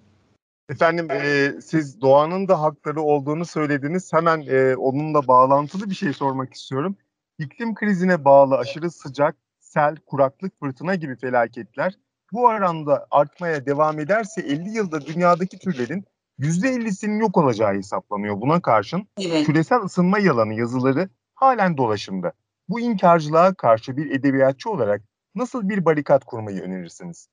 Efendim 0.69 1.11
e, 1.11 1.52
siz 1.62 2.00
doğanın 2.00 2.49
da 2.49 2.61
hakları 2.61 3.02
olduğunu 3.02 3.45
söylediniz. 3.45 4.12
Hemen 4.12 4.47
e, 4.49 4.76
onunla 4.76 5.29
bağlantılı 5.29 5.91
bir 5.91 5.95
şey 5.95 6.12
sormak 6.12 6.55
istiyorum. 6.55 6.97
İklim 7.38 7.75
krizine 7.75 8.25
bağlı 8.25 8.57
aşırı 8.57 8.91
sıcak, 8.91 9.37
sel, 9.61 9.97
kuraklık, 9.97 10.61
fırtına 10.61 10.95
gibi 10.95 11.17
felaketler 11.17 11.95
bu 12.33 12.45
oranda 12.45 13.07
artmaya 13.11 13.67
devam 13.67 13.99
ederse 13.99 14.41
50 14.41 14.71
yılda 14.71 15.07
dünyadaki 15.07 15.59
türlerin 15.59 16.05
%50'sinin 16.38 17.21
yok 17.21 17.37
olacağı 17.37 17.75
hesaplanıyor. 17.75 18.41
Buna 18.41 18.62
karşın 18.62 19.09
evet. 19.21 19.47
küresel 19.47 19.81
ısınma 19.81 20.19
yalanı 20.19 20.55
yazıları 20.55 21.09
halen 21.35 21.76
dolaşımda. 21.76 22.33
Bu 22.73 22.81
inkarcılığa 22.81 23.55
karşı 23.55 23.97
bir 23.97 24.11
edebiyatçı 24.11 24.71
olarak 24.71 25.02
nasıl 25.35 25.69
bir 25.69 25.85
barikat 25.85 26.25
kurmayı 26.25 26.61
önerirsiniz? 26.61 27.29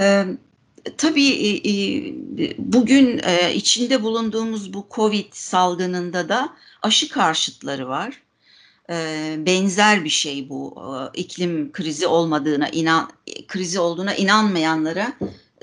Ee, 0.00 0.24
tabii 0.96 1.62
bugün 2.58 3.20
e, 3.24 3.54
içinde 3.54 4.02
bulunduğumuz 4.02 4.72
bu 4.72 4.86
Covid 4.90 5.32
salgınında 5.32 6.28
da 6.28 6.54
aşı 6.82 7.08
karşıtları 7.08 7.88
var. 7.88 8.22
E, 8.90 8.96
benzer 9.38 10.04
bir 10.04 10.10
şey 10.10 10.48
bu 10.48 10.74
e, 10.76 11.20
iklim 11.20 11.72
krizi 11.72 12.06
olmadığına 12.06 12.68
inan 12.68 13.10
krizi 13.48 13.80
olduğuna 13.80 14.14
inanmayanlara 14.14 15.12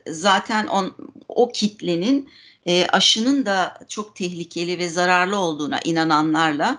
zaten 0.07 0.67
on, 0.67 0.95
o 1.27 1.51
kitlenin 1.51 2.29
e, 2.65 2.88
aşının 2.88 3.45
da 3.45 3.79
çok 3.88 4.15
tehlikeli 4.15 4.79
ve 4.79 4.89
zararlı 4.89 5.39
olduğuna 5.39 5.79
inananlarla 5.83 6.77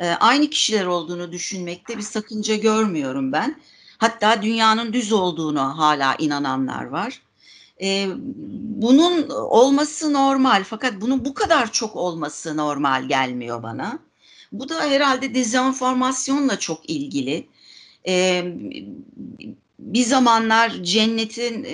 e, 0.00 0.08
aynı 0.08 0.50
kişiler 0.50 0.86
olduğunu 0.86 1.32
düşünmekte 1.32 1.96
bir 1.96 2.02
sakınca 2.02 2.56
görmüyorum 2.56 3.32
ben. 3.32 3.60
Hatta 3.98 4.42
dünyanın 4.42 4.92
düz 4.92 5.12
olduğunu 5.12 5.78
hala 5.78 6.14
inananlar 6.18 6.84
var. 6.84 7.22
E, 7.82 8.08
bunun 8.82 9.28
olması 9.30 10.12
normal 10.12 10.64
fakat 10.64 11.00
bunun 11.00 11.24
bu 11.24 11.34
kadar 11.34 11.72
çok 11.72 11.96
olması 11.96 12.56
normal 12.56 13.08
gelmiyor 13.08 13.62
bana. 13.62 13.98
Bu 14.52 14.68
da 14.68 14.80
herhalde 14.80 15.34
dezenformasyonla 15.34 16.58
çok 16.58 16.90
ilgili. 16.90 17.46
E, 18.08 18.44
bir 19.78 20.04
zamanlar 20.04 20.70
cennetin 20.70 21.66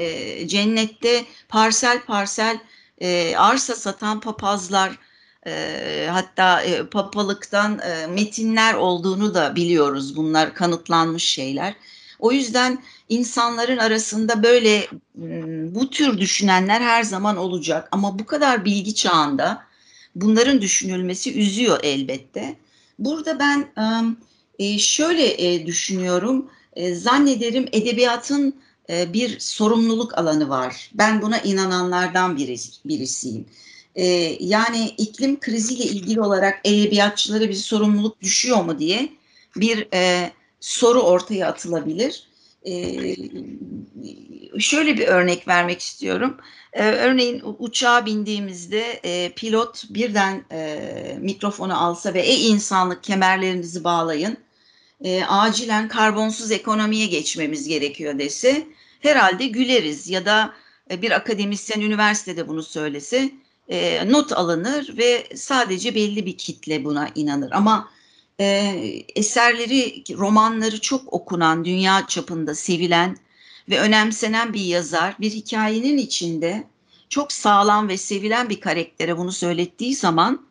cennette 0.48 1.24
parsel 1.48 2.04
parsel 2.04 2.58
arsa 3.36 3.74
satan 3.74 4.20
papazlar 4.20 4.98
hatta 6.10 6.62
e, 6.62 6.86
papalıktan 6.86 7.78
e, 7.78 8.06
metinler 8.06 8.74
olduğunu 8.74 9.34
da 9.34 9.56
biliyoruz. 9.56 10.16
Bunlar 10.16 10.54
kanıtlanmış 10.54 11.24
şeyler. 11.24 11.74
O 12.18 12.32
yüzden 12.32 12.78
insanların 13.08 13.78
arasında 13.78 14.42
böyle 14.42 14.88
bu 15.74 15.90
tür 15.90 16.18
düşünenler 16.18 16.80
her 16.80 17.02
zaman 17.02 17.36
olacak. 17.36 17.88
Ama 17.92 18.18
bu 18.18 18.26
kadar 18.26 18.64
bilgi 18.64 18.94
çağında 18.94 19.62
bunların 20.14 20.60
düşünülmesi 20.60 21.40
üzüyor 21.40 21.80
elbette. 21.82 22.56
Burada 22.98 23.38
ben 23.38 23.68
e, 24.58 24.78
şöyle 24.78 25.66
düşünüyorum. 25.66 26.50
Zannederim 26.92 27.68
edebiyatın 27.72 28.54
bir 28.88 29.40
sorumluluk 29.40 30.18
alanı 30.18 30.48
var. 30.48 30.90
Ben 30.94 31.22
buna 31.22 31.38
inananlardan 31.38 32.36
birisiyim. 32.84 33.46
Yani 34.40 34.88
iklim 34.98 35.40
kriziyle 35.40 35.84
ilgili 35.84 36.20
olarak 36.20 36.60
edebiyatçılara 36.64 37.48
bir 37.48 37.54
sorumluluk 37.54 38.20
düşüyor 38.20 38.64
mu 38.64 38.78
diye 38.78 39.08
bir 39.56 39.88
soru 40.60 41.00
ortaya 41.00 41.48
atılabilir. 41.48 42.28
Şöyle 44.58 44.98
bir 44.98 45.08
örnek 45.08 45.48
vermek 45.48 45.80
istiyorum. 45.80 46.36
Ee, 46.72 46.82
örneğin 46.82 47.42
uçağa 47.58 48.06
bindiğimizde 48.06 49.00
e, 49.04 49.32
pilot 49.36 49.84
birden 49.90 50.44
e, 50.52 51.18
mikrofonu 51.20 51.82
alsa 51.84 52.14
ve 52.14 52.20
ey 52.20 52.50
insanlık 52.50 53.04
kemerlerinizi 53.04 53.84
bağlayın. 53.84 54.36
e, 55.04 55.24
acilen 55.24 55.88
karbonsuz 55.88 56.50
ekonomiye 56.50 57.06
geçmemiz 57.06 57.68
gerekiyor 57.68 58.18
dese 58.18 58.66
herhalde 59.00 59.46
güleriz 59.46 60.08
ya 60.08 60.26
da 60.26 60.54
e, 60.90 61.02
bir 61.02 61.10
akademisyen 61.10 61.80
üniversitede 61.80 62.48
bunu 62.48 62.62
söylese 62.62 63.30
e, 63.68 64.12
not 64.12 64.33
alınır 64.33 64.94
ve 64.99 65.28
sadece 65.35 65.94
belli 65.94 66.26
bir 66.26 66.38
kitle 66.38 66.85
buna 66.85 67.09
inanır. 67.14 67.52
Ama 67.52 67.88
e, 68.40 68.47
eserleri, 69.16 70.04
romanları 70.18 70.80
çok 70.80 71.12
okunan, 71.12 71.64
dünya 71.64 72.06
çapında 72.06 72.54
sevilen 72.54 73.16
ve 73.68 73.80
önemsenen 73.80 74.52
bir 74.52 74.64
yazar 74.64 75.14
bir 75.21 75.30
hikayenin 75.30 75.99
içinde 75.99 76.64
çok 77.09 77.33
sağlam 77.33 77.88
ve 77.88 77.97
sevilen 77.97 78.49
bir 78.49 78.61
karaktere 78.61 79.18
bunu 79.18 79.33
söylettiği 79.33 79.94
zaman 79.94 80.47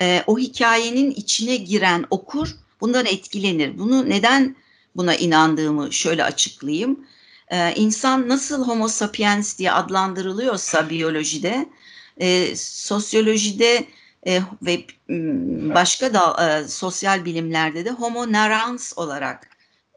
e, 0.00 0.24
o 0.26 0.38
hikayenin 0.38 1.10
içine 1.10 1.56
giren 1.56 2.04
okur 2.10 2.48
bundan 2.80 3.06
etkilenir. 3.06 3.78
Bunu 3.78 4.10
neden 4.10 4.56
buna 4.96 5.14
inandığımı 5.14 5.92
şöyle 5.92 6.24
açıklayayım. 6.24 7.06
Ee, 7.48 7.74
insan 7.76 8.28
nasıl 8.28 8.66
homo 8.66 8.88
sapiens 8.88 9.58
diye 9.58 9.72
adlandırılıyorsa 9.72 10.90
biyolojide, 10.90 11.68
e, 12.20 12.56
sosyolojide 12.56 13.86
e, 14.26 14.40
ve 14.62 14.84
başka 15.74 16.14
da 16.14 16.48
e, 16.48 16.68
sosyal 16.68 17.24
bilimlerde 17.24 17.84
de 17.84 17.90
homo 17.90 18.32
narrans 18.32 18.92
olarak 18.96 19.48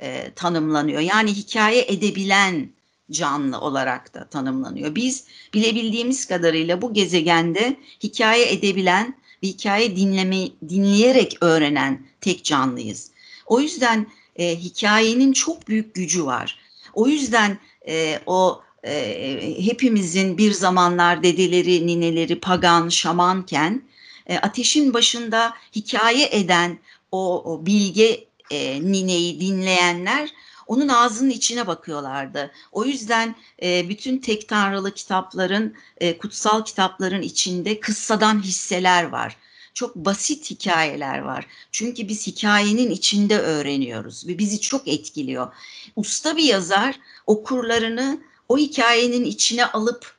e, 0.01 0.31
tanımlanıyor. 0.35 1.01
Yani 1.01 1.33
hikaye 1.33 1.85
edebilen 1.87 2.69
canlı 3.11 3.59
olarak 3.59 4.13
da 4.13 4.29
tanımlanıyor. 4.29 4.95
Biz 4.95 5.25
bilebildiğimiz 5.53 6.25
kadarıyla 6.25 6.81
bu 6.81 6.93
gezegende 6.93 7.75
hikaye 8.03 8.51
edebilen 8.51 9.15
bir 9.41 9.47
hikaye 9.47 9.95
dinleme, 9.95 10.47
dinleyerek 10.69 11.37
öğrenen 11.41 12.07
tek 12.21 12.43
canlıyız. 12.43 13.11
O 13.45 13.59
yüzden 13.59 14.07
e, 14.35 14.55
hikayenin 14.55 15.33
çok 15.33 15.67
büyük 15.67 15.95
gücü 15.95 16.25
var. 16.25 16.59
O 16.93 17.07
yüzden 17.07 17.57
e, 17.87 18.19
o 18.25 18.61
e, 18.87 19.65
hepimizin 19.65 20.37
bir 20.37 20.51
zamanlar 20.51 21.23
dedeleri, 21.23 21.87
nineleri 21.87 22.39
pagan, 22.39 22.89
şamanken 22.89 23.81
e, 24.27 24.37
ateşin 24.37 24.93
başında 24.93 25.53
hikaye 25.75 26.29
eden 26.31 26.79
o, 27.11 27.43
o 27.53 27.65
bilge 27.65 28.27
e, 28.51 28.81
nineyi 28.81 29.39
dinleyenler 29.39 30.29
onun 30.67 30.87
ağzının 30.87 31.29
içine 31.29 31.67
bakıyorlardı. 31.67 32.51
O 32.71 32.85
yüzden 32.85 33.35
e, 33.63 33.89
bütün 33.89 34.17
tek 34.17 34.47
tanrılı 34.47 34.93
kitapların, 34.93 35.73
e, 35.97 36.17
kutsal 36.17 36.65
kitapların 36.65 37.21
içinde 37.21 37.79
kıssadan 37.79 38.43
hisseler 38.43 39.03
var. 39.03 39.37
Çok 39.73 39.95
basit 39.95 40.49
hikayeler 40.49 41.19
var. 41.19 41.47
Çünkü 41.71 42.07
biz 42.07 42.27
hikayenin 42.27 42.91
içinde 42.91 43.39
öğreniyoruz 43.39 44.27
ve 44.27 44.37
bizi 44.37 44.59
çok 44.59 44.87
etkiliyor. 44.87 45.53
Usta 45.95 46.37
bir 46.37 46.43
yazar 46.43 46.99
okurlarını 47.27 48.19
o 48.49 48.57
hikayenin 48.57 49.23
içine 49.23 49.65
alıp 49.65 50.15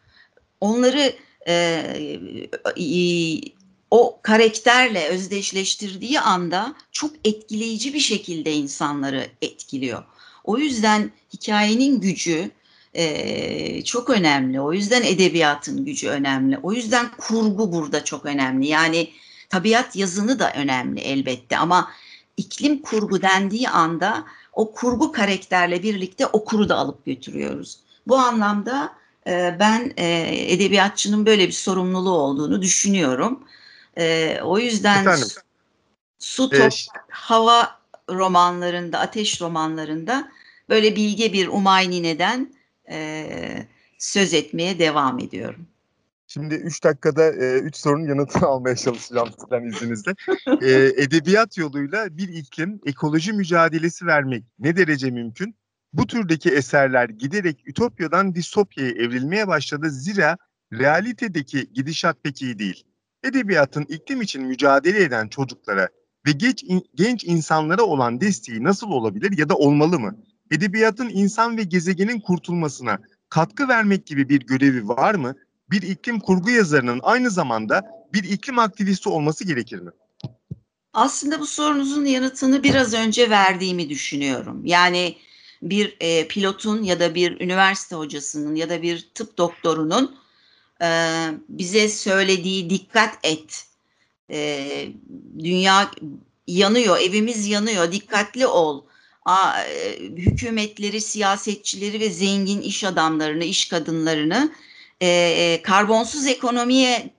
onları 0.60 1.14
e, 1.48 1.54
e, 2.76 2.94
o 3.90 4.20
karakterle 4.22 5.08
özdeşleştirdiği 5.08 6.20
anda 6.20 6.74
çok 6.92 7.10
etkileyici 7.24 7.94
bir 7.94 8.00
şekilde 8.00 8.52
insanları 8.52 9.26
etkiliyor. 9.42 10.04
O 10.44 10.58
yüzden 10.58 11.10
hikayenin 11.32 12.00
gücü 12.00 12.50
e, 12.94 13.84
çok 13.84 14.10
önemli. 14.10 14.60
O 14.60 14.72
yüzden 14.72 15.02
edebiyatın 15.02 15.84
gücü 15.84 16.08
önemli. 16.08 16.58
O 16.62 16.72
yüzden 16.72 17.10
kurgu 17.18 17.72
burada 17.72 18.04
çok 18.04 18.26
önemli. 18.26 18.66
Yani 18.66 19.10
tabiat 19.48 19.96
yazını 19.96 20.38
da 20.38 20.52
önemli 20.52 21.00
elbette 21.00 21.58
ama 21.58 21.90
iklim 22.36 22.82
kurgu 22.82 23.22
dendiği 23.22 23.68
anda 23.68 24.24
o 24.52 24.72
kurgu 24.72 25.12
karakterle 25.12 25.82
birlikte 25.82 26.26
okuru 26.26 26.68
da 26.68 26.76
alıp 26.76 27.06
götürüyoruz. 27.06 27.78
Bu 28.08 28.16
anlamda 28.16 28.92
e, 29.26 29.56
ben 29.60 29.92
e, 29.96 30.28
edebiyatçının 30.52 31.26
böyle 31.26 31.46
bir 31.46 31.52
sorumluluğu 31.52 32.18
olduğunu 32.18 32.62
düşünüyorum. 32.62 33.44
E, 33.98 34.38
o 34.42 34.58
yüzden 34.58 35.02
Efendim? 35.02 35.28
su, 36.18 36.50
toprak, 36.50 36.72
hava 37.08 37.78
romanlarında, 38.10 38.98
ateş 38.98 39.40
romanlarında 39.40 40.32
böyle 40.68 40.96
bilge 40.96 41.32
bir 41.32 41.48
Umaynine'den 41.48 42.54
e, 42.90 43.66
söz 43.98 44.34
etmeye 44.34 44.78
devam 44.78 45.18
ediyorum. 45.18 45.66
Şimdi 46.26 46.54
3 46.54 46.84
dakikada 46.84 47.32
3 47.32 47.76
e, 47.76 47.78
sorunun 47.78 48.08
yanıtını 48.08 48.46
almaya 48.46 48.76
çalışacağım 48.76 49.28
sizden 49.40 49.62
izninizle. 49.62 50.14
e, 50.62 51.02
edebiyat 51.02 51.58
yoluyla 51.58 52.16
bir 52.16 52.28
iklim 52.28 52.80
ekoloji 52.86 53.32
mücadelesi 53.32 54.06
vermek 54.06 54.44
ne 54.58 54.76
derece 54.76 55.10
mümkün? 55.10 55.54
Bu 55.92 56.06
türdeki 56.06 56.50
eserler 56.50 57.08
giderek 57.08 57.62
ütopyadan 57.66 58.34
distopyaya 58.34 58.90
evrilmeye 58.90 59.48
başladı. 59.48 59.90
Zira 59.90 60.36
realitedeki 60.72 61.72
gidişat 61.72 62.16
pek 62.22 62.42
iyi 62.42 62.58
değil. 62.58 62.84
Edebiyatın 63.24 63.82
iklim 63.82 64.22
için 64.22 64.42
mücadele 64.42 65.02
eden 65.02 65.28
çocuklara 65.28 65.88
ve 66.26 66.32
genç, 66.32 66.64
genç 66.94 67.24
insanlara 67.24 67.82
olan 67.82 68.20
desteği 68.20 68.64
nasıl 68.64 68.90
olabilir 68.90 69.38
ya 69.38 69.48
da 69.48 69.56
olmalı 69.56 70.00
mı? 70.00 70.16
edebiyatın 70.50 71.08
insan 71.08 71.56
ve 71.56 71.62
gezegenin 71.62 72.20
kurtulmasına 72.20 72.98
katkı 73.28 73.68
vermek 73.68 74.06
gibi 74.06 74.28
bir 74.28 74.40
görevi 74.40 74.88
var 74.88 75.14
mı? 75.14 75.34
Bir 75.70 75.82
iklim 75.82 76.20
kurgu 76.20 76.50
yazarının 76.50 77.00
aynı 77.02 77.30
zamanda 77.30 77.82
bir 78.14 78.24
iklim 78.24 78.58
aktivisti 78.58 79.08
olması 79.08 79.44
gerekir 79.44 79.78
mi? 79.78 79.90
Aslında 80.92 81.40
bu 81.40 81.46
sorunuzun 81.46 82.04
yanıtını 82.04 82.62
biraz 82.62 82.94
önce 82.94 83.30
verdiğimi 83.30 83.88
düşünüyorum. 83.88 84.66
Yani 84.66 85.16
bir 85.62 85.96
e, 86.00 86.28
pilotun 86.28 86.82
ya 86.82 87.00
da 87.00 87.14
bir 87.14 87.40
üniversite 87.40 87.96
hocasının 87.96 88.54
ya 88.54 88.70
da 88.70 88.82
bir 88.82 89.08
tıp 89.14 89.38
doktorunun 89.38 90.16
e, 90.82 90.88
bize 91.48 91.88
söylediği 91.88 92.70
dikkat 92.70 93.18
et, 93.22 93.66
e, 94.30 94.88
dünya 95.38 95.90
yanıyor, 96.46 96.98
evimiz 96.98 97.46
yanıyor, 97.46 97.92
dikkatli 97.92 98.46
ol. 98.46 98.84
E, 99.28 99.98
hükümetleri, 100.00 101.00
siyasetçileri 101.00 102.00
ve 102.00 102.10
zengin 102.10 102.60
iş 102.60 102.84
adamlarını, 102.84 103.44
iş 103.44 103.68
kadınlarını 103.68 104.52
e, 105.00 105.06
e, 105.06 105.62
karbonsuz 105.62 106.26
ekonomiye 106.26 107.10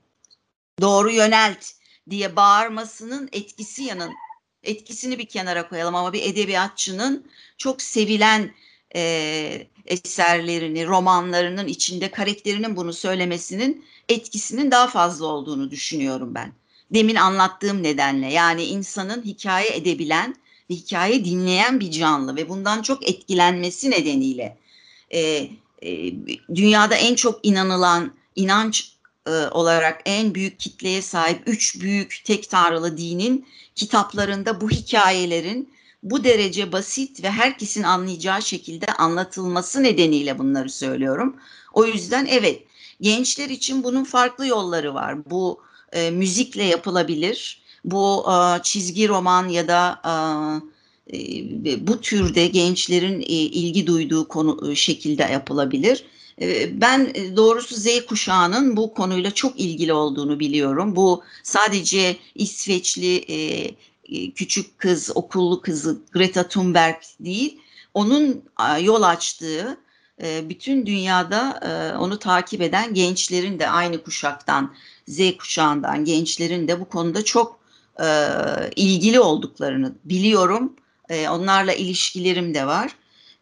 doğru 0.82 1.12
yönelt 1.12 1.66
diye 2.10 2.36
bağırmasının 2.36 3.30
etkisi 3.32 3.84
yanın 3.84 4.12
etkisini 4.64 5.18
bir 5.18 5.26
kenara 5.26 5.70
koyalım 5.70 5.96
ama 5.96 6.14
bir 6.14 6.22
edebiyatçının 6.24 7.28
çok 7.58 7.82
sevilen 7.82 8.52
e, 8.96 9.68
eserlerini, 9.86 10.88
romanlarının 10.88 11.68
içinde 11.68 12.12
karakterinin 12.12 12.76
bunu 12.76 12.94
söylemesinin 12.94 13.86
etkisinin 14.10 14.72
daha 14.72 14.88
fazla 14.88 15.26
olduğunu 15.26 15.72
düşünüyorum 15.72 16.36
ben. 16.36 16.54
Demin 16.94 17.16
anlattığım 17.16 17.84
nedenle 17.84 18.34
yani 18.34 18.64
insanın 18.64 19.24
hikaye 19.24 19.76
edebilen 19.76 20.36
ve 20.70 20.74
hikaye 20.76 21.26
dinleyen 21.26 21.80
bir 21.80 21.92
canlı 21.92 22.36
ve 22.36 22.50
bundan 22.50 22.82
çok 22.82 23.10
etkilenmesi 23.10 23.92
nedeniyle 23.92 24.58
e, 25.10 25.50
e, 25.82 26.14
dünyada 26.56 26.96
en 26.96 27.16
çok 27.16 27.40
inanılan 27.44 28.14
inanç 28.36 28.94
e, 29.28 29.32
olarak 29.32 30.02
en 30.06 30.36
büyük 30.36 30.60
kitleye 30.60 31.02
sahip 31.02 31.42
üç 31.46 31.82
büyük 31.82 32.22
tek 32.26 32.50
tanrılı 32.50 32.98
dinin 32.98 33.48
kitaplarında 33.80 34.62
bu 34.62 34.70
hikayelerin 34.70 35.70
bu 36.04 36.24
derece 36.24 36.72
basit 36.72 37.24
ve 37.24 37.32
herkesin 37.32 37.84
anlayacağı 37.84 38.42
şekilde 38.42 38.86
anlatılması 38.86 39.84
nedeniyle 39.84 40.40
bunları 40.40 40.70
söylüyorum. 40.70 41.36
O 41.74 41.86
yüzden 41.86 42.26
evet 42.26 42.64
gençler 43.02 43.50
için 43.50 43.84
bunun 43.84 44.04
farklı 44.04 44.48
yolları 44.48 44.94
var. 44.94 45.30
Bu 45.30 45.62
e, 45.92 46.12
müzikle 46.12 46.64
yapılabilir 46.64 47.62
bu 47.86 48.26
e, 48.32 48.64
çizgi 48.64 49.08
roman 49.08 49.48
ya 49.48 49.68
da 49.68 50.02
e, 51.14 51.88
bu 51.88 52.02
türde 52.02 52.48
gençlerin 52.48 53.22
e, 53.22 53.26
ilgi 53.26 53.88
duyduğu 53.88 54.28
konu 54.28 54.76
şekilde 54.76 55.24
yapılabilir. 55.24 56.06
Ben 56.72 57.14
doğrusu 57.36 57.76
Z 57.76 58.06
kuşağının 58.06 58.78
bu 58.78 58.94
konuyla 58.94 59.32
çok 59.32 59.60
ilgili 59.60 59.94
olduğunu 59.94 60.40
biliyorum. 60.40 60.96
Bu 60.96 61.24
sadece 61.44 62.18
İsveçli 62.36 63.26
küçük 64.36 64.80
kız, 64.80 65.12
okullu 65.16 65.62
kızı 65.62 66.02
Greta 66.12 66.48
Thunberg 66.48 66.96
değil, 67.20 67.60
onun 67.94 68.44
yol 68.82 69.02
açtığı 69.02 69.78
bütün 70.22 70.86
dünyada 70.86 71.60
onu 72.00 72.20
takip 72.20 72.62
eden 72.62 72.94
gençlerin 72.94 73.60
de 73.60 73.70
aynı 73.70 74.04
kuşaktan, 74.04 74.74
Z 75.08 75.38
kuşağından 75.38 76.06
gençlerin 76.06 76.68
de 76.68 76.80
bu 76.80 76.90
konuda 76.90 77.26
çok 77.26 77.60
e, 78.00 78.06
ilgili 78.76 79.20
olduklarını 79.20 79.96
biliyorum. 80.06 80.74
E, 81.10 81.30
onlarla 81.30 81.74
ilişkilerim 81.74 82.54
de 82.54 82.68
var. 82.68 82.96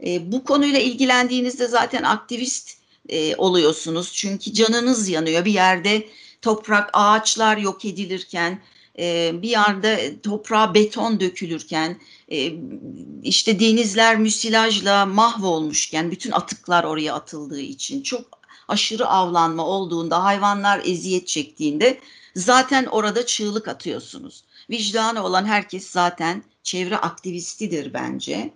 E, 0.06 0.32
bu 0.32 0.44
konuyla 0.44 0.80
ilgilendiğinizde 0.80 1.68
zaten 1.68 2.04
aktivist 2.04 2.78
e, 3.10 3.36
oluyorsunuz. 3.36 4.13
Çünkü 4.13 4.54
canınız 4.54 5.10
yanıyor. 5.10 5.46
Bir 5.46 5.54
yerde 5.54 6.08
toprak, 6.41 6.89
ağaçlar 6.93 7.58
yok 7.58 7.86
edilirken 7.86 8.60
e, 9.00 9.32
bir 9.41 9.50
yerde 9.50 10.15
toprağa 10.24 10.74
beton 10.74 11.20
dökülürken 11.20 11.98
e, 12.32 12.54
işte 13.24 13.60
denizler 13.60 14.17
müsilajla 14.17 15.06
mahvolmuşken 15.06 16.12
bütün 16.12 16.32
atıklar 16.32 16.84
oraya 16.84 17.13
atıldığı 17.13 17.62
için 17.62 18.02
çok 18.02 18.26
aşırı 18.67 19.08
avlanma 19.08 19.65
olduğunda 19.65 20.24
hayvanlar 20.24 20.82
eziyet 20.86 21.28
çektiğinde 21.28 22.00
zaten 22.36 22.86
orada 22.86 23.26
çığlık 23.26 23.67
atıyorsunuz. 23.67 24.43
Vicdanı 24.70 25.24
olan 25.24 25.46
herkes 25.46 25.89
zaten 25.89 26.43
çevre 26.63 26.98
aktivistidir 26.98 27.93
bence 27.93 28.54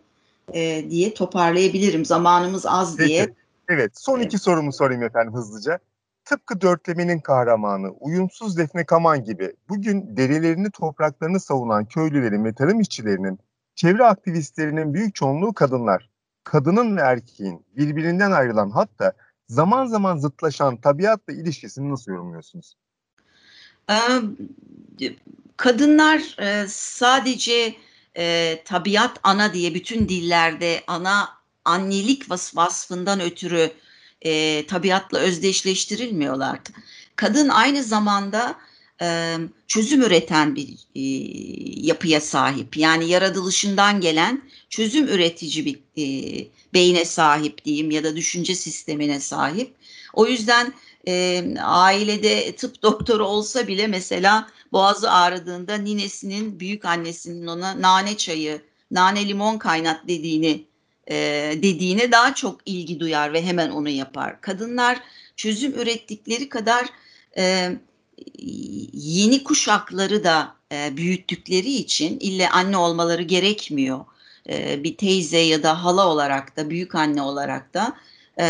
e, 0.53 0.85
diye 0.89 1.13
toparlayabilirim. 1.13 2.05
Zamanımız 2.05 2.65
az 2.65 2.97
diye. 2.97 3.33
Evet, 3.73 3.91
son 3.95 4.19
iki 4.19 4.37
sorumu 4.37 4.73
sorayım 4.73 5.03
efendim 5.03 5.33
hızlıca. 5.33 5.79
Tıpkı 6.25 6.61
dörtlemenin 6.61 7.19
kahramanı, 7.19 7.91
uyumsuz 7.91 8.57
Defne 8.57 8.85
Kaman 8.85 9.23
gibi 9.23 9.53
bugün 9.69 10.17
derelerini, 10.17 10.71
topraklarını 10.71 11.39
savunan 11.39 11.85
köylülerin 11.85 12.45
ve 12.45 12.53
tarım 12.53 12.79
işçilerinin, 12.79 13.39
çevre 13.75 14.03
aktivistlerinin 14.03 14.93
büyük 14.93 15.15
çoğunluğu 15.15 15.53
kadınlar. 15.53 16.09
Kadının 16.43 16.97
ve 16.97 17.01
erkeğin 17.01 17.65
birbirinden 17.77 18.31
ayrılan 18.31 18.69
hatta 18.69 19.13
zaman 19.47 19.85
zaman 19.85 20.17
zıtlaşan 20.17 20.77
tabiatla 20.77 21.33
ilişkisini 21.33 21.91
nasıl 21.91 22.11
yorumluyorsunuz? 22.11 22.75
Ee, 23.89 23.95
Kadınlar 25.57 26.35
e, 26.39 26.67
sadece 26.67 27.75
e, 28.17 28.57
tabiat 28.65 29.19
ana 29.23 29.53
diye 29.53 29.73
bütün 29.73 30.09
dillerde 30.09 30.81
ana 30.87 31.40
annelik 31.65 32.29
vas 32.29 32.55
vasfından 32.55 33.19
ötürü 33.19 33.71
e, 34.21 34.65
tabiatla 34.67 35.19
özdeşleştirilmiyorlar. 35.19 36.59
Kadın 37.15 37.49
aynı 37.49 37.83
zamanda 37.83 38.55
e, 39.01 39.37
çözüm 39.67 40.01
üreten 40.01 40.55
bir 40.55 40.69
e, 40.95 41.01
yapıya 41.87 42.21
sahip. 42.21 42.77
Yani 42.77 43.09
yaratılışından 43.09 44.01
gelen 44.01 44.41
çözüm 44.69 45.07
üretici 45.07 45.65
bir 45.65 45.79
e, 45.97 46.47
beyne 46.73 47.05
sahip 47.05 47.65
diyeyim 47.65 47.91
ya 47.91 48.03
da 48.03 48.15
düşünce 48.15 48.55
sistemine 48.55 49.19
sahip. 49.19 49.75
O 50.13 50.27
yüzden 50.27 50.73
e, 51.07 51.45
ailede 51.61 52.55
tıp 52.55 52.81
doktoru 52.83 53.25
olsa 53.25 53.67
bile 53.67 53.87
mesela 53.87 54.47
boğazı 54.71 55.11
ağrıdığında 55.11 55.75
ninesinin 55.75 56.59
büyük 56.59 56.85
annesinin 56.85 57.47
ona 57.47 57.81
nane 57.81 58.17
çayı, 58.17 58.61
nane 58.91 59.27
limon 59.27 59.57
kaynat 59.57 60.07
dediğini 60.07 60.65
e, 61.07 61.15
dediğine 61.55 62.11
daha 62.11 62.35
çok 62.35 62.61
ilgi 62.65 62.99
duyar 62.99 63.33
ve 63.33 63.45
hemen 63.45 63.69
onu 63.69 63.89
yapar. 63.89 64.41
Kadınlar 64.41 64.99
çözüm 65.35 65.73
ürettikleri 65.73 66.49
kadar 66.49 66.85
e, 67.37 67.71
yeni 68.93 69.43
kuşakları 69.43 70.23
da 70.23 70.55
e, 70.71 70.97
büyüttükleri 70.97 71.73
için 71.73 72.19
ille 72.19 72.49
anne 72.49 72.77
olmaları 72.77 73.21
gerekmiyor. 73.21 74.05
E, 74.49 74.83
bir 74.83 74.97
teyze 74.97 75.37
ya 75.37 75.63
da 75.63 75.83
hala 75.83 76.07
olarak 76.07 76.57
da 76.57 76.69
büyük 76.69 76.95
anne 76.95 77.21
olarak 77.21 77.73
da 77.73 77.97
e, 78.39 78.45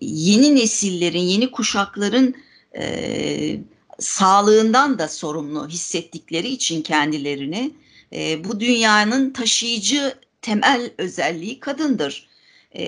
yeni 0.00 0.56
nesillerin, 0.56 1.18
yeni 1.18 1.50
kuşakların 1.50 2.34
e, 2.78 3.60
sağlığından 3.98 4.98
da 4.98 5.08
sorumlu 5.08 5.68
hissettikleri 5.68 6.48
için 6.48 6.82
kendilerini 6.82 7.70
e, 8.12 8.44
bu 8.44 8.60
dünyanın 8.60 9.30
taşıyıcı 9.30 10.14
temel 10.48 10.90
özelliği 10.98 11.60
kadındır. 11.60 12.28
E, 12.72 12.84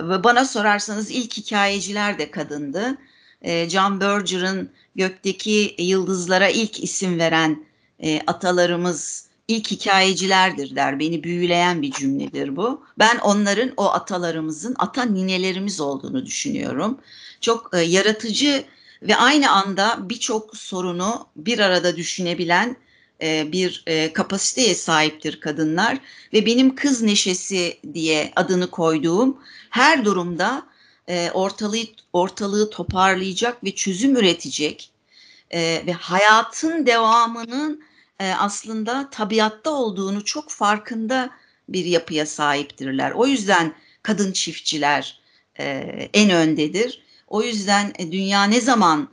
ve 0.00 0.24
bana 0.24 0.44
sorarsanız 0.44 1.10
ilk 1.10 1.36
hikayeciler 1.36 2.18
de 2.18 2.30
kadındı. 2.30 2.98
John 3.68 4.00
Berger'ın 4.00 4.70
gökteki 4.96 5.74
yıldızlara 5.78 6.48
ilk 6.48 6.84
isim 6.84 7.18
veren 7.18 7.64
e, 8.02 8.20
atalarımız 8.26 9.28
ilk 9.48 9.70
hikayecilerdir 9.70 10.76
der. 10.76 10.98
Beni 10.98 11.24
büyüleyen 11.24 11.82
bir 11.82 11.92
cümledir 11.92 12.56
bu. 12.56 12.84
Ben 12.98 13.18
onların 13.18 13.72
o 13.76 13.84
atalarımızın 13.84 14.74
ata 14.78 15.02
ninelerimiz 15.02 15.80
olduğunu 15.80 16.26
düşünüyorum. 16.26 17.00
Çok 17.40 17.70
e, 17.74 17.78
yaratıcı 17.80 18.64
ve 19.02 19.16
aynı 19.16 19.50
anda 19.50 19.98
birçok 20.00 20.56
sorunu 20.56 21.26
bir 21.36 21.58
arada 21.58 21.96
düşünebilen 21.96 22.76
e, 23.22 23.52
bir 23.52 23.82
e, 23.86 24.12
kapasiteye 24.12 24.74
sahiptir 24.74 25.40
kadınlar 25.40 25.98
ve 26.32 26.46
benim 26.46 26.74
kız 26.74 27.02
neşesi 27.02 27.80
diye 27.94 28.32
adını 28.36 28.70
koyduğum 28.70 29.38
her 29.70 30.04
durumda 30.04 30.66
e, 31.08 31.30
ortalığı 31.30 31.84
ortalığı 32.12 32.70
toparlayacak 32.70 33.64
ve 33.64 33.74
çözüm 33.74 34.16
üretecek 34.16 34.90
ve 35.86 35.92
hayatın 35.92 36.86
devamının 36.86 37.82
aslında 38.18 39.10
tabiatta 39.10 39.70
olduğunu 39.70 40.24
çok 40.24 40.50
farkında 40.50 41.30
bir 41.68 41.84
yapıya 41.84 42.26
sahiptirler. 42.26 43.10
O 43.10 43.26
yüzden 43.26 43.74
kadın 44.02 44.32
çiftçiler 44.32 45.20
en 46.14 46.30
öndedir. 46.30 47.02
O 47.26 47.42
yüzden 47.42 47.92
dünya 47.98 48.44
ne 48.44 48.60
zaman 48.60 49.08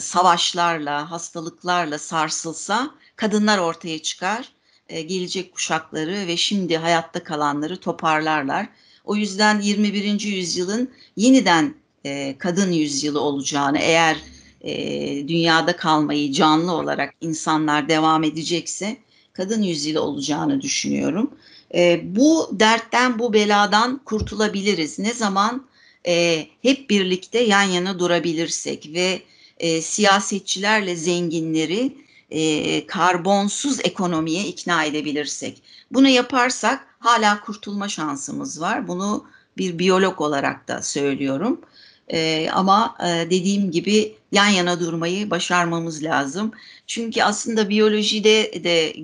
savaşlarla, 0.00 1.10
hastalıklarla 1.10 1.98
sarsılsa 1.98 2.90
kadınlar 3.16 3.58
ortaya 3.58 3.98
çıkar, 4.02 4.48
e, 4.88 5.02
gelecek 5.02 5.54
kuşakları 5.54 6.26
ve 6.26 6.36
şimdi 6.36 6.76
hayatta 6.76 7.24
kalanları 7.24 7.80
toparlarlar. 7.80 8.68
O 9.04 9.16
yüzden 9.16 9.60
21. 9.60 10.20
yüzyılın 10.20 10.90
yeniden 11.16 11.74
e, 12.04 12.38
kadın 12.38 12.72
yüzyılı 12.72 13.20
olacağını 13.20 13.78
eğer 13.78 14.16
e, 14.60 15.28
dünyada 15.28 15.76
kalmayı 15.76 16.32
canlı 16.32 16.72
olarak 16.72 17.14
insanlar 17.20 17.88
devam 17.88 18.24
edecekse 18.24 18.96
kadın 19.32 19.62
yüzyılı 19.62 20.02
olacağını 20.02 20.60
düşünüyorum. 20.60 21.30
E, 21.74 22.00
bu 22.16 22.50
dertten, 22.52 23.18
bu 23.18 23.32
beladan 23.32 24.00
kurtulabiliriz. 24.04 24.98
Ne 24.98 25.12
zaman 25.12 25.66
e, 26.06 26.46
hep 26.62 26.90
birlikte 26.90 27.38
yan 27.38 27.62
yana 27.62 27.98
durabilirsek 27.98 28.90
ve 28.92 29.22
e, 29.58 29.82
siyasetçilerle 29.82 30.96
zenginleri 30.96 32.03
e, 32.30 32.86
karbonsuz 32.86 33.80
ekonomiye 33.84 34.44
ikna 34.44 34.84
edebilirsek. 34.84 35.62
Bunu 35.90 36.08
yaparsak 36.08 36.86
hala 36.98 37.40
kurtulma 37.40 37.88
şansımız 37.88 38.60
var. 38.60 38.88
Bunu 38.88 39.24
bir 39.58 39.78
biyolog 39.78 40.20
olarak 40.20 40.68
da 40.68 40.82
söylüyorum. 40.82 41.60
E, 42.08 42.50
ama 42.52 42.96
e, 43.00 43.30
dediğim 43.30 43.70
gibi 43.70 44.16
yan 44.32 44.48
yana 44.48 44.80
durmayı 44.80 45.30
başarmamız 45.30 46.02
lazım. 46.02 46.52
Çünkü 46.86 47.22
aslında 47.22 47.68
biyolojide 47.68 48.64
de 48.64 48.96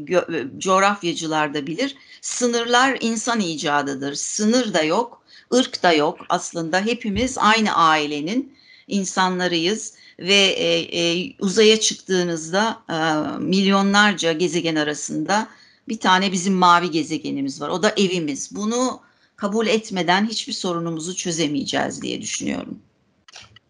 coğrafyacılar 0.59 1.55
da 1.55 1.67
bilir. 1.67 1.97
Sınırlar 2.21 2.99
insan 3.01 3.41
icadıdır. 3.41 4.15
Sınır 4.15 4.75
da 4.75 4.83
yok, 4.83 5.23
ırk 5.55 5.83
da 5.83 5.93
yok. 5.93 6.19
Aslında 6.29 6.81
hepimiz 6.81 7.39
aynı 7.39 7.75
ailenin 7.77 8.60
insanlarıyız 8.91 9.95
ve 10.19 10.35
e, 10.35 10.99
e, 11.01 11.33
uzaya 11.39 11.81
çıktığınızda 11.81 12.83
e, 12.89 12.95
milyonlarca 13.39 14.33
gezegen 14.33 14.77
arasında 14.77 15.49
bir 15.89 15.99
tane 15.99 16.33
bizim 16.33 16.55
mavi 16.55 16.91
gezegenimiz 16.91 17.61
var. 17.61 17.69
O 17.69 17.83
da 17.83 17.91
evimiz. 17.97 18.57
Bunu 18.57 19.01
kabul 19.37 19.67
etmeden 19.67 20.27
hiçbir 20.27 20.53
sorunumuzu 20.53 21.17
çözemeyeceğiz 21.17 22.03
diye 22.03 22.23
düşünüyorum. 22.23 22.79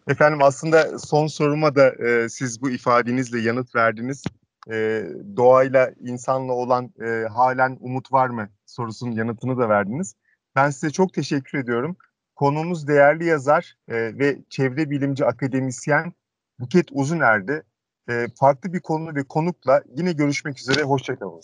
Efendim 0.09 0.42
aslında 0.42 0.98
son 0.98 1.26
soruma 1.26 1.74
da 1.74 1.90
e, 1.90 2.28
siz 2.28 2.62
bu 2.62 2.70
ifadenizle 2.70 3.40
yanıt 3.40 3.74
verdiniz. 3.74 4.24
E, 4.70 5.04
doğayla, 5.37 5.90
insanla 6.00 6.52
olan 6.52 6.90
e, 7.00 7.28
halen 7.28 7.78
umut 7.80 8.12
var 8.12 8.28
mı 8.28 8.48
sorusunun 8.66 9.12
yanıtını 9.12 9.59
da 9.59 9.68
verdiniz. 9.68 10.14
Ben 10.56 10.70
size 10.70 10.90
çok 10.90 11.14
teşekkür 11.14 11.59
ediyorum. 11.59 11.96
Konuğumuz 12.40 12.88
değerli 12.88 13.24
yazar 13.24 13.76
e, 13.88 13.94
ve 14.18 14.38
çevre 14.50 14.90
bilimci 14.90 15.26
akademisyen 15.26 16.12
Buket 16.59 16.88
Uzuner'di. 16.92 17.62
E, 18.09 18.26
farklı 18.40 18.72
bir 18.72 18.81
konu 18.81 19.14
ve 19.14 19.22
konukla 19.22 19.83
yine 19.96 20.12
görüşmek 20.12 20.59
üzere. 20.59 20.83
Hoşçakalın. 20.83 21.40